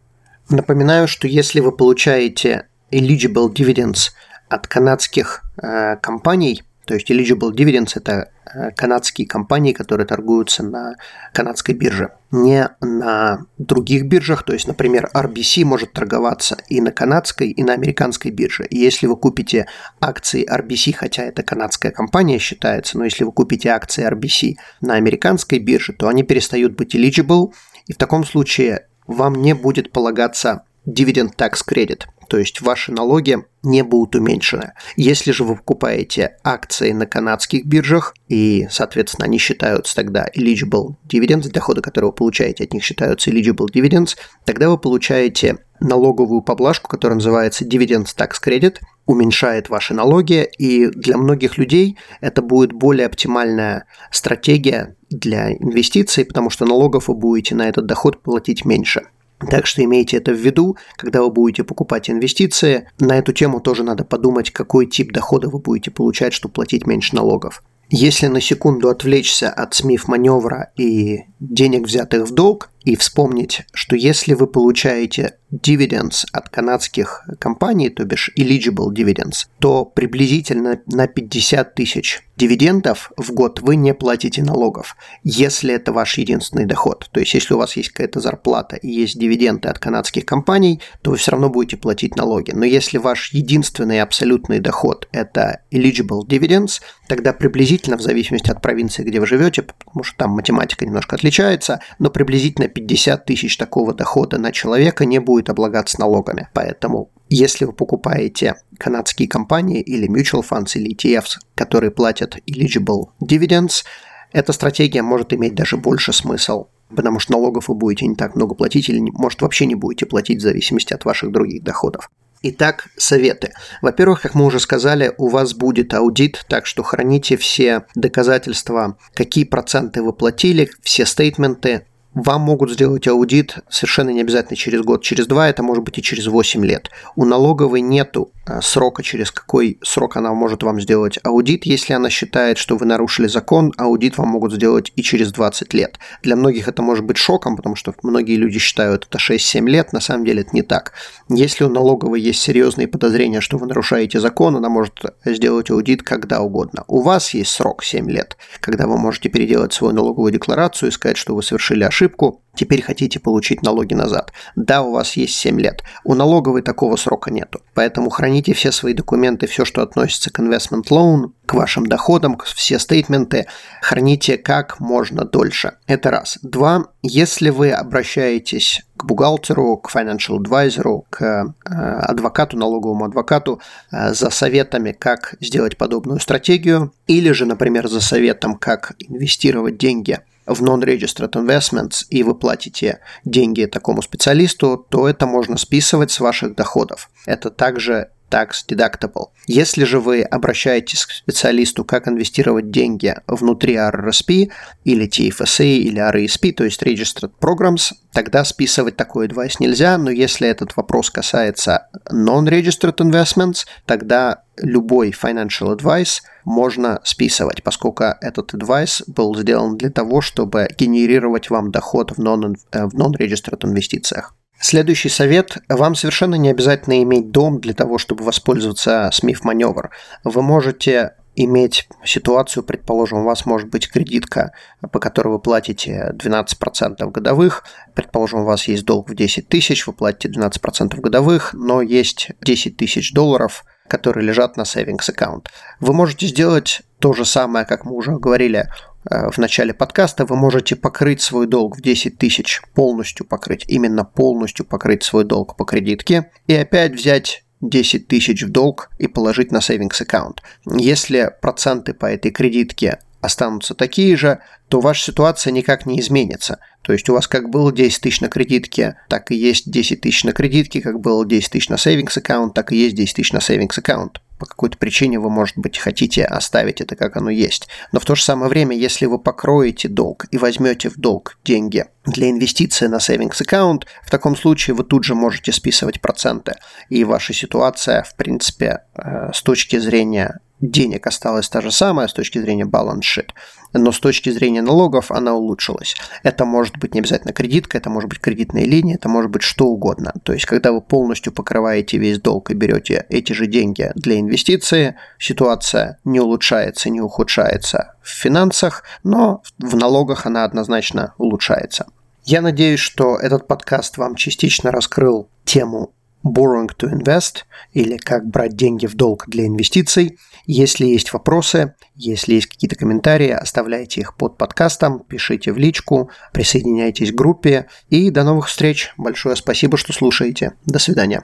Напоминаю, 0.49 1.07
что 1.07 1.27
если 1.27 1.59
вы 1.59 1.71
получаете 1.71 2.67
eligible 2.91 3.53
dividends 3.53 4.11
от 4.49 4.67
канадских 4.67 5.43
э, 5.61 5.97
компаний– 5.97 6.63
то 6.85 6.95
есть 6.95 7.09
eligible 7.11 7.51
dividends– 7.51 7.91
это 7.95 8.31
э, 8.53 8.71
канадские 8.71 9.27
компании, 9.27 9.71
которые 9.71 10.07
торгуются 10.07 10.63
на 10.63 10.95
канадской 11.31 11.75
бирже, 11.75 12.09
не 12.31 12.69
на 12.81 13.45
других 13.57 14.05
биржах. 14.05 14.43
То 14.43 14.53
есть, 14.53 14.67
например, 14.67 15.09
RBC 15.13 15.63
может 15.63 15.93
торговаться 15.93 16.57
и 16.69 16.81
на 16.81 16.91
канадской, 16.91 17.49
и 17.49 17.63
на 17.63 17.73
американской 17.73 18.31
бирже. 18.31 18.65
И 18.65 18.77
если 18.77 19.05
вы 19.05 19.15
купите 19.15 19.67
акции 19.99 20.45
RBC, 20.49 20.93
хотя 20.93 21.23
это 21.23 21.43
канадская 21.43 21.91
компания 21.91 22.39
считается, 22.39 22.97
но 22.97 23.05
если 23.05 23.23
вы 23.23 23.31
купите 23.31 23.69
акции 23.69 24.09
RBC 24.09 24.55
на 24.81 24.95
американской 24.95 25.59
бирже, 25.59 25.93
то 25.93 26.07
они 26.07 26.23
перестают 26.23 26.75
быть 26.75 26.95
eligible, 26.95 27.53
и 27.85 27.93
в 27.93 27.97
таком 27.97 28.25
случае 28.25 28.87
вам 29.05 29.35
не 29.35 29.53
будет 29.53 29.91
полагаться 29.91 30.63
dividend 30.87 31.35
tax 31.37 31.59
credit, 31.67 32.05
то 32.27 32.37
есть 32.37 32.61
ваши 32.61 32.91
налоги 32.91 33.37
не 33.63 33.83
будут 33.83 34.15
уменьшены. 34.15 34.73
Если 34.95 35.31
же 35.31 35.43
вы 35.43 35.55
покупаете 35.55 36.37
акции 36.43 36.91
на 36.91 37.05
канадских 37.05 37.65
биржах, 37.65 38.13
и, 38.27 38.67
соответственно, 38.71 39.25
они 39.25 39.37
считаются 39.37 39.95
тогда 39.95 40.25
eligible 40.35 40.95
dividends, 41.07 41.51
доходы, 41.51 41.81
которые 41.81 42.09
вы 42.09 42.15
получаете 42.15 42.63
от 42.63 42.73
них 42.73 42.83
считаются 42.83 43.29
eligible 43.29 43.67
dividends, 43.71 44.17
тогда 44.45 44.69
вы 44.69 44.77
получаете 44.77 45.59
налоговую 45.81 46.41
поблажку, 46.41 46.87
которая 46.89 47.15
называется 47.15 47.65
Dividends 47.65 48.15
Tax 48.15 48.33
Credit, 48.43 48.77
уменьшает 49.05 49.69
ваши 49.69 49.93
налоги, 49.93 50.47
и 50.57 50.87
для 50.87 51.17
многих 51.17 51.57
людей 51.57 51.97
это 52.21 52.41
будет 52.41 52.71
более 52.71 53.07
оптимальная 53.07 53.85
стратегия 54.11 54.95
для 55.09 55.51
инвестиций, 55.51 56.23
потому 56.23 56.49
что 56.49 56.65
налогов 56.65 57.07
вы 57.07 57.15
будете 57.15 57.55
на 57.55 57.67
этот 57.67 57.87
доход 57.87 58.21
платить 58.21 58.63
меньше. 58.63 59.07
Так 59.49 59.65
что 59.65 59.83
имейте 59.83 60.17
это 60.17 60.31
в 60.31 60.37
виду, 60.37 60.77
когда 60.95 61.21
вы 61.21 61.31
будете 61.31 61.63
покупать 61.63 62.09
инвестиции. 62.09 62.89
На 62.99 63.17
эту 63.17 63.33
тему 63.33 63.59
тоже 63.59 63.83
надо 63.83 64.03
подумать, 64.03 64.51
какой 64.51 64.85
тип 64.85 65.11
дохода 65.11 65.49
вы 65.49 65.59
будете 65.59 65.91
получать, 65.91 66.33
чтобы 66.33 66.53
платить 66.53 66.85
меньше 66.85 67.15
налогов. 67.15 67.63
Если 67.93 68.27
на 68.27 68.39
секунду 68.39 68.87
отвлечься 68.87 69.49
от 69.49 69.73
СМИФ 69.73 70.07
маневра 70.07 70.71
и 70.77 71.25
денег, 71.41 71.87
взятых 71.87 72.29
в 72.29 72.33
долг, 72.33 72.69
и 72.83 72.95
вспомнить, 72.95 73.63
что 73.73 73.95
если 73.95 74.33
вы 74.33 74.47
получаете 74.47 75.35
dividends 75.51 76.25
от 76.31 76.49
канадских 76.49 77.27
компаний, 77.39 77.89
то 77.89 78.05
бишь 78.05 78.31
eligible 78.39 78.89
dividends, 78.93 79.47
то 79.59 79.85
приблизительно 79.85 80.81
на 80.87 81.07
50 81.07 81.75
тысяч 81.75 82.21
дивидендов 82.37 83.11
в 83.17 83.33
год 83.33 83.59
вы 83.61 83.75
не 83.75 83.93
платите 83.93 84.41
налогов, 84.41 84.95
если 85.23 85.75
это 85.75 85.93
ваш 85.93 86.17
единственный 86.17 86.65
доход. 86.65 87.09
То 87.11 87.19
есть, 87.19 87.33
если 87.33 87.53
у 87.53 87.57
вас 87.57 87.75
есть 87.77 87.89
какая-то 87.89 88.19
зарплата 88.19 88.77
и 88.77 88.89
есть 88.89 89.19
дивиденды 89.19 89.67
от 89.67 89.77
канадских 89.77 90.25
компаний, 90.25 90.81
то 91.03 91.11
вы 91.11 91.17
все 91.17 91.31
равно 91.31 91.49
будете 91.49 91.77
платить 91.77 92.15
налоги. 92.15 92.51
Но 92.51 92.65
если 92.65 92.97
ваш 92.97 93.31
единственный 93.33 94.01
абсолютный 94.01 94.59
доход– 94.59 95.07
это 95.11 95.61
eligible 95.71 96.25
dividends, 96.25 96.81
тогда 97.07 97.33
приблизительно, 97.33 97.97
в 97.97 98.01
зависимости 98.01 98.49
от 98.49 98.61
провинции, 98.61 99.03
где 99.03 99.19
вы 99.19 99.27
живете, 99.27 99.61
потому 99.61 100.03
что 100.03 100.17
там 100.17 100.31
математика 100.31 100.85
немножко 100.85 101.17
отличается, 101.17 101.81
но 101.99 102.09
приблизительно 102.09 102.70
50 102.73 103.25
тысяч 103.25 103.57
такого 103.57 103.93
дохода 103.93 104.37
на 104.37 104.51
человека 104.51 105.05
не 105.05 105.19
будет 105.19 105.49
облагаться 105.49 105.99
налогами. 105.99 106.49
Поэтому 106.53 107.11
если 107.29 107.65
вы 107.65 107.73
покупаете 107.73 108.55
канадские 108.77 109.27
компании 109.27 109.81
или 109.81 110.09
mutual 110.09 110.43
funds 110.47 110.71
или 110.75 110.95
ETFs, 110.95 111.37
которые 111.55 111.91
платят 111.91 112.37
eligible 112.47 113.09
dividends, 113.21 113.83
эта 114.31 114.53
стратегия 114.53 115.01
может 115.01 115.33
иметь 115.33 115.55
даже 115.55 115.77
больше 115.77 116.13
смысл, 116.13 116.67
потому 116.95 117.19
что 117.19 117.33
налогов 117.33 117.67
вы 117.67 117.75
будете 117.75 118.05
не 118.05 118.15
так 118.15 118.35
много 118.35 118.55
платить 118.55 118.89
или, 118.89 118.99
может, 118.99 119.41
вообще 119.41 119.65
не 119.65 119.75
будете 119.75 120.05
платить 120.05 120.39
в 120.39 120.41
зависимости 120.41 120.93
от 120.93 121.05
ваших 121.05 121.31
других 121.31 121.63
доходов. 121.63 122.09
Итак, 122.43 122.87
советы. 122.97 123.51
Во-первых, 123.83 124.21
как 124.21 124.33
мы 124.33 124.45
уже 124.45 124.59
сказали, 124.59 125.13
у 125.19 125.27
вас 125.27 125.53
будет 125.53 125.93
аудит, 125.93 126.43
так 126.49 126.65
что 126.65 126.81
храните 126.81 127.37
все 127.37 127.85
доказательства, 127.93 128.97
какие 129.13 129.43
проценты 129.43 130.01
вы 130.01 130.11
платили, 130.11 130.71
все 130.81 131.05
стейтменты, 131.05 131.85
вам 132.13 132.41
могут 132.41 132.71
сделать 132.71 133.07
аудит 133.07 133.57
совершенно 133.69 134.09
не 134.09 134.21
обязательно 134.21 134.57
через 134.57 134.81
год, 134.81 135.01
через 135.01 135.27
два, 135.27 135.47
это 135.47 135.63
может 135.63 135.83
быть 135.83 135.97
и 135.97 136.01
через 136.01 136.27
8 136.27 136.65
лет. 136.65 136.89
У 137.15 137.25
налоговой 137.25 137.79
нету 137.81 138.31
э, 138.45 138.59
срока, 138.61 139.01
через 139.01 139.31
какой 139.31 139.79
срок 139.81 140.17
она 140.17 140.33
может 140.33 140.63
вам 140.63 140.81
сделать 140.81 141.19
аудит. 141.23 141.65
Если 141.65 141.93
она 141.93 142.09
считает, 142.09 142.57
что 142.57 142.75
вы 142.75 142.85
нарушили 142.85 143.27
закон, 143.27 143.73
аудит 143.77 144.17
вам 144.17 144.29
могут 144.29 144.53
сделать 144.53 144.91
и 144.95 145.01
через 145.01 145.31
20 145.31 145.73
лет. 145.73 145.99
Для 146.21 146.35
многих 146.35 146.67
это 146.67 146.81
может 146.81 147.05
быть 147.05 147.17
шоком, 147.17 147.55
потому 147.55 147.75
что 147.75 147.93
многие 148.03 148.35
люди 148.35 148.59
считают 148.59 149.07
это 149.09 149.17
6-7 149.17 149.65
лет, 149.69 149.93
на 149.93 150.01
самом 150.01 150.25
деле 150.25 150.41
это 150.41 150.51
не 150.53 150.63
так. 150.63 150.91
Если 151.29 151.63
у 151.63 151.69
налоговой 151.69 152.19
есть 152.19 152.41
серьезные 152.41 152.89
подозрения, 152.89 153.39
что 153.39 153.57
вы 153.57 153.67
нарушаете 153.67 154.19
закон, 154.19 154.57
она 154.57 154.67
может 154.67 154.99
сделать 155.23 155.71
аудит 155.71 156.03
когда 156.03 156.41
угодно. 156.41 156.83
У 156.87 157.01
вас 157.01 157.33
есть 157.33 157.51
срок 157.51 157.85
7 157.85 158.09
лет, 158.11 158.35
когда 158.59 158.85
вы 158.85 158.97
можете 158.97 159.29
переделать 159.29 159.71
свою 159.71 159.93
налоговую 159.93 160.33
декларацию 160.33 160.89
и 160.89 160.91
сказать, 160.91 161.17
что 161.17 161.35
вы 161.35 161.41
совершили 161.41 161.83
ошибку 161.85 162.00
ошибку, 162.01 162.41
теперь 162.55 162.81
хотите 162.81 163.19
получить 163.19 163.61
налоги 163.61 163.93
назад. 163.93 164.33
Да, 164.55 164.81
у 164.81 164.91
вас 164.91 165.13
есть 165.13 165.35
7 165.35 165.59
лет. 165.59 165.83
У 166.03 166.15
налоговой 166.15 166.61
такого 166.61 166.95
срока 166.95 167.31
нету. 167.31 167.61
Поэтому 167.75 168.09
храните 168.09 168.53
все 168.53 168.71
свои 168.71 168.93
документы, 168.93 169.45
все, 169.47 169.65
что 169.65 169.81
относится 169.83 170.31
к 170.31 170.39
investment 170.39 170.87
loan, 170.89 171.31
к 171.45 171.53
вашим 171.53 171.85
доходам, 171.85 172.39
все 172.55 172.79
стейтменты 172.79 173.45
храните 173.81 174.37
как 174.37 174.79
можно 174.79 175.25
дольше. 175.25 175.73
Это 175.87 176.11
раз. 176.11 176.39
Два. 176.41 176.85
Если 177.03 177.49
вы 177.49 177.71
обращаетесь 177.71 178.83
к 178.97 179.05
бухгалтеру, 179.05 179.77
к 179.77 179.93
financial 179.95 180.37
advisor, 180.37 181.01
к 181.09 181.21
э, 181.23 181.71
адвокату, 181.71 182.57
налоговому 182.57 183.05
адвокату 183.05 183.59
э, 183.91 184.13
за 184.13 184.29
советами, 184.29 184.91
как 184.91 185.35
сделать 185.39 185.77
подобную 185.77 186.19
стратегию, 186.19 186.93
или 187.07 187.31
же, 187.31 187.45
например, 187.45 187.87
за 187.87 188.01
советом, 188.01 188.55
как 188.55 188.93
инвестировать 188.99 189.77
деньги 189.77 190.19
в 190.53 190.61
non-registered 190.61 191.31
investments 191.31 192.05
и 192.09 192.23
вы 192.23 192.35
платите 192.35 192.99
деньги 193.25 193.65
такому 193.65 194.01
специалисту, 194.01 194.77
то 194.89 195.07
это 195.07 195.25
можно 195.25 195.57
списывать 195.57 196.11
с 196.11 196.19
ваших 196.19 196.55
доходов. 196.55 197.09
Это 197.25 197.49
также 197.49 198.09
tax 198.31 198.65
deductible. 198.67 199.27
Если 199.47 199.83
же 199.83 199.99
вы 199.99 200.21
обращаетесь 200.21 201.05
к 201.05 201.11
специалисту, 201.11 201.83
как 201.83 202.07
инвестировать 202.07 202.71
деньги 202.71 203.15
внутри 203.27 203.75
RRSP 203.75 204.51
или 204.85 205.07
TFSA 205.07 205.65
или 205.65 206.01
RESP, 206.01 206.53
то 206.53 206.63
есть 206.63 206.81
Registered 206.81 207.31
Programs, 207.39 207.91
тогда 208.13 208.45
списывать 208.45 208.95
такой 208.95 209.27
advice 209.27 209.55
нельзя, 209.59 209.97
но 209.97 210.09
если 210.09 210.47
этот 210.47 210.75
вопрос 210.77 211.09
касается 211.09 211.87
non-registered 212.11 212.97
investments, 212.97 213.65
тогда 213.85 214.43
любой 214.57 215.11
financial 215.11 215.75
advice 215.75 216.21
можно 216.45 216.99
списывать, 217.03 217.63
поскольку 217.63 218.03
этот 218.21 218.53
advice 218.53 219.03
был 219.07 219.35
сделан 219.35 219.77
для 219.77 219.89
того, 219.89 220.21
чтобы 220.21 220.69
генерировать 220.77 221.49
вам 221.49 221.71
доход 221.71 222.11
в 222.11 222.19
non-registered 222.19 223.59
non 223.59 223.69
инвестициях. 223.69 224.35
Следующий 224.61 225.09
совет. 225.09 225.57
Вам 225.69 225.95
совершенно 225.95 226.35
не 226.35 226.49
обязательно 226.49 227.01
иметь 227.01 227.31
дом 227.31 227.59
для 227.59 227.73
того, 227.73 227.97
чтобы 227.97 228.23
воспользоваться 228.23 229.09
SMIF-маневр. 229.11 229.89
Вы 230.23 230.41
можете 230.43 231.15
иметь 231.35 231.87
ситуацию, 232.05 232.61
предположим, 232.61 233.19
у 233.19 233.23
вас 233.23 233.47
может 233.47 233.69
быть 233.69 233.89
кредитка, 233.89 234.51
по 234.91 234.99
которой 234.99 235.29
вы 235.29 235.39
платите 235.39 236.13
12% 236.13 237.09
годовых, 237.09 237.63
предположим, 237.95 238.41
у 238.41 238.45
вас 238.45 238.67
есть 238.67 238.85
долг 238.85 239.09
в 239.09 239.15
10 239.15 239.47
тысяч, 239.47 239.87
вы 239.87 239.93
платите 239.93 240.29
12% 240.29 240.95
годовых, 240.97 241.53
но 241.53 241.81
есть 241.81 242.29
10 242.41 242.77
тысяч 242.77 243.13
долларов, 243.13 243.63
которые 243.87 244.27
лежат 244.27 244.57
на 244.57 244.61
savings 244.61 245.09
аккаунт. 245.09 245.49
Вы 245.79 245.93
можете 245.93 246.27
сделать 246.27 246.83
то 246.99 247.13
же 247.13 247.25
самое, 247.25 247.65
как 247.65 247.83
мы 247.83 247.93
уже 247.93 248.11
говорили, 248.11 248.69
в 249.03 249.37
начале 249.37 249.73
подкаста, 249.73 250.25
вы 250.25 250.35
можете 250.35 250.75
покрыть 250.75 251.21
свой 251.21 251.47
долг 251.47 251.77
в 251.77 251.81
10 251.81 252.17
тысяч, 252.17 252.61
полностью 252.73 253.25
покрыть, 253.25 253.65
именно 253.67 254.03
полностью 254.03 254.65
покрыть 254.65 255.03
свой 255.03 255.23
долг 255.23 255.55
по 255.57 255.65
кредитке, 255.65 256.29
и 256.47 256.53
опять 256.53 256.93
взять 256.93 257.43
10 257.61 258.07
тысяч 258.07 258.43
в 258.43 258.49
долг 258.49 258.89
и 258.99 259.07
положить 259.07 259.51
на 259.51 259.57
savings 259.57 260.01
аккаунт. 260.01 260.41
Если 260.65 261.31
проценты 261.41 261.93
по 261.93 262.05
этой 262.05 262.31
кредитке 262.31 262.99
останутся 263.21 263.75
такие 263.75 264.15
же, 264.15 264.39
то 264.69 264.79
ваша 264.79 265.03
ситуация 265.03 265.51
никак 265.51 265.85
не 265.85 265.99
изменится. 265.99 266.59
То 266.81 266.93
есть 266.93 267.09
у 267.09 267.13
вас 267.13 267.27
как 267.27 267.49
было 267.49 267.71
10 267.71 268.01
тысяч 268.01 268.21
на 268.21 268.27
кредитке, 268.27 268.97
так 269.09 269.31
и 269.31 269.35
есть 269.35 269.69
10 269.69 270.01
тысяч 270.01 270.23
на 270.23 270.31
кредитке, 270.31 270.81
как 270.81 270.99
было 270.99 271.25
10 271.25 271.51
тысяч 271.51 271.69
на 271.69 271.75
savings 271.75 272.17
аккаунт, 272.17 272.53
так 272.53 272.71
и 272.71 272.77
есть 272.77 272.95
10 272.95 273.15
тысяч 273.15 273.33
на 273.33 273.37
savings 273.37 273.77
аккаунт 273.77 274.21
по 274.41 274.47
какой-то 274.47 274.79
причине 274.79 275.19
вы, 275.19 275.29
может 275.29 275.55
быть, 275.59 275.77
хотите 275.77 276.25
оставить 276.25 276.81
это 276.81 276.95
как 276.95 277.15
оно 277.15 277.29
есть. 277.29 277.67
Но 277.91 277.99
в 277.99 278.05
то 278.05 278.15
же 278.15 278.23
самое 278.23 278.49
время, 278.49 278.75
если 278.75 279.05
вы 279.05 279.19
покроете 279.19 279.87
долг 279.87 280.25
и 280.31 280.39
возьмете 280.39 280.89
в 280.89 280.97
долг 280.97 281.37
деньги 281.45 281.85
для 282.05 282.31
инвестиции 282.31 282.87
на 282.87 282.95
savings 282.95 283.39
аккаунт, 283.39 283.85
в 284.03 284.09
таком 284.09 284.35
случае 284.35 284.75
вы 284.75 284.83
тут 284.83 285.03
же 285.03 285.13
можете 285.13 285.51
списывать 285.51 286.01
проценты. 286.01 286.55
И 286.89 287.03
ваша 287.03 287.33
ситуация, 287.33 288.01
в 288.01 288.15
принципе, 288.15 288.79
э, 288.95 289.29
с 289.31 289.43
точки 289.43 289.77
зрения 289.77 290.39
денег 290.61 291.07
осталась 291.07 291.49
та 291.49 291.61
же 291.61 291.71
самая 291.71 292.07
с 292.07 292.13
точки 292.13 292.39
зрения 292.39 292.65
sheet, 292.65 293.29
но 293.73 293.91
с 293.91 293.99
точки 293.99 294.29
зрения 294.29 294.61
налогов 294.61 295.11
она 295.11 295.33
улучшилась. 295.33 295.95
Это 296.23 296.45
может 296.45 296.77
быть 296.77 296.93
не 296.93 296.99
обязательно 296.99 297.33
кредитка, 297.33 297.77
это 297.77 297.89
может 297.89 298.09
быть 298.09 298.19
кредитная 298.19 298.65
линия, 298.65 298.95
это 298.95 299.09
может 299.09 299.31
быть 299.31 299.41
что 299.41 299.65
угодно. 299.65 300.13
То 300.23 300.33
есть, 300.33 300.45
когда 300.45 300.71
вы 300.71 300.81
полностью 300.81 301.33
покрываете 301.33 301.97
весь 301.97 302.19
долг 302.19 302.51
и 302.51 302.53
берете 302.53 303.05
эти 303.09 303.33
же 303.33 303.47
деньги 303.47 303.91
для 303.95 304.19
инвестиции, 304.19 304.95
ситуация 305.17 305.97
не 306.03 306.19
улучшается, 306.19 306.89
не 306.89 307.01
ухудшается 307.01 307.95
в 308.01 308.09
финансах, 308.09 308.83
но 309.03 309.41
в 309.57 309.75
налогах 309.75 310.25
она 310.25 310.43
однозначно 310.43 311.13
улучшается. 311.17 311.87
Я 312.23 312.41
надеюсь, 312.41 312.79
что 312.79 313.17
этот 313.17 313.47
подкаст 313.47 313.97
вам 313.97 314.15
частично 314.15 314.71
раскрыл 314.71 315.27
тему 315.43 315.93
borrowing 316.23 316.69
to 316.77 316.91
invest 316.91 317.43
или 317.73 317.97
как 317.97 318.27
брать 318.27 318.55
деньги 318.55 318.85
в 318.85 318.95
долг 318.95 319.25
для 319.27 319.45
инвестиций. 319.47 320.17
Если 320.45 320.85
есть 320.85 321.13
вопросы, 321.13 321.75
если 321.95 322.35
есть 322.35 322.47
какие-то 322.47 322.75
комментарии, 322.75 323.29
оставляйте 323.29 324.01
их 324.01 324.15
под 324.15 324.37
подкастом, 324.37 324.99
пишите 324.99 325.51
в 325.51 325.57
личку, 325.57 326.09
присоединяйтесь 326.33 327.11
к 327.11 327.15
группе 327.15 327.67
и 327.89 328.09
до 328.09 328.23
новых 328.23 328.47
встреч. 328.47 328.93
Большое 328.97 329.35
спасибо, 329.35 329.77
что 329.77 329.93
слушаете. 329.93 330.53
До 330.65 330.79
свидания. 330.79 331.23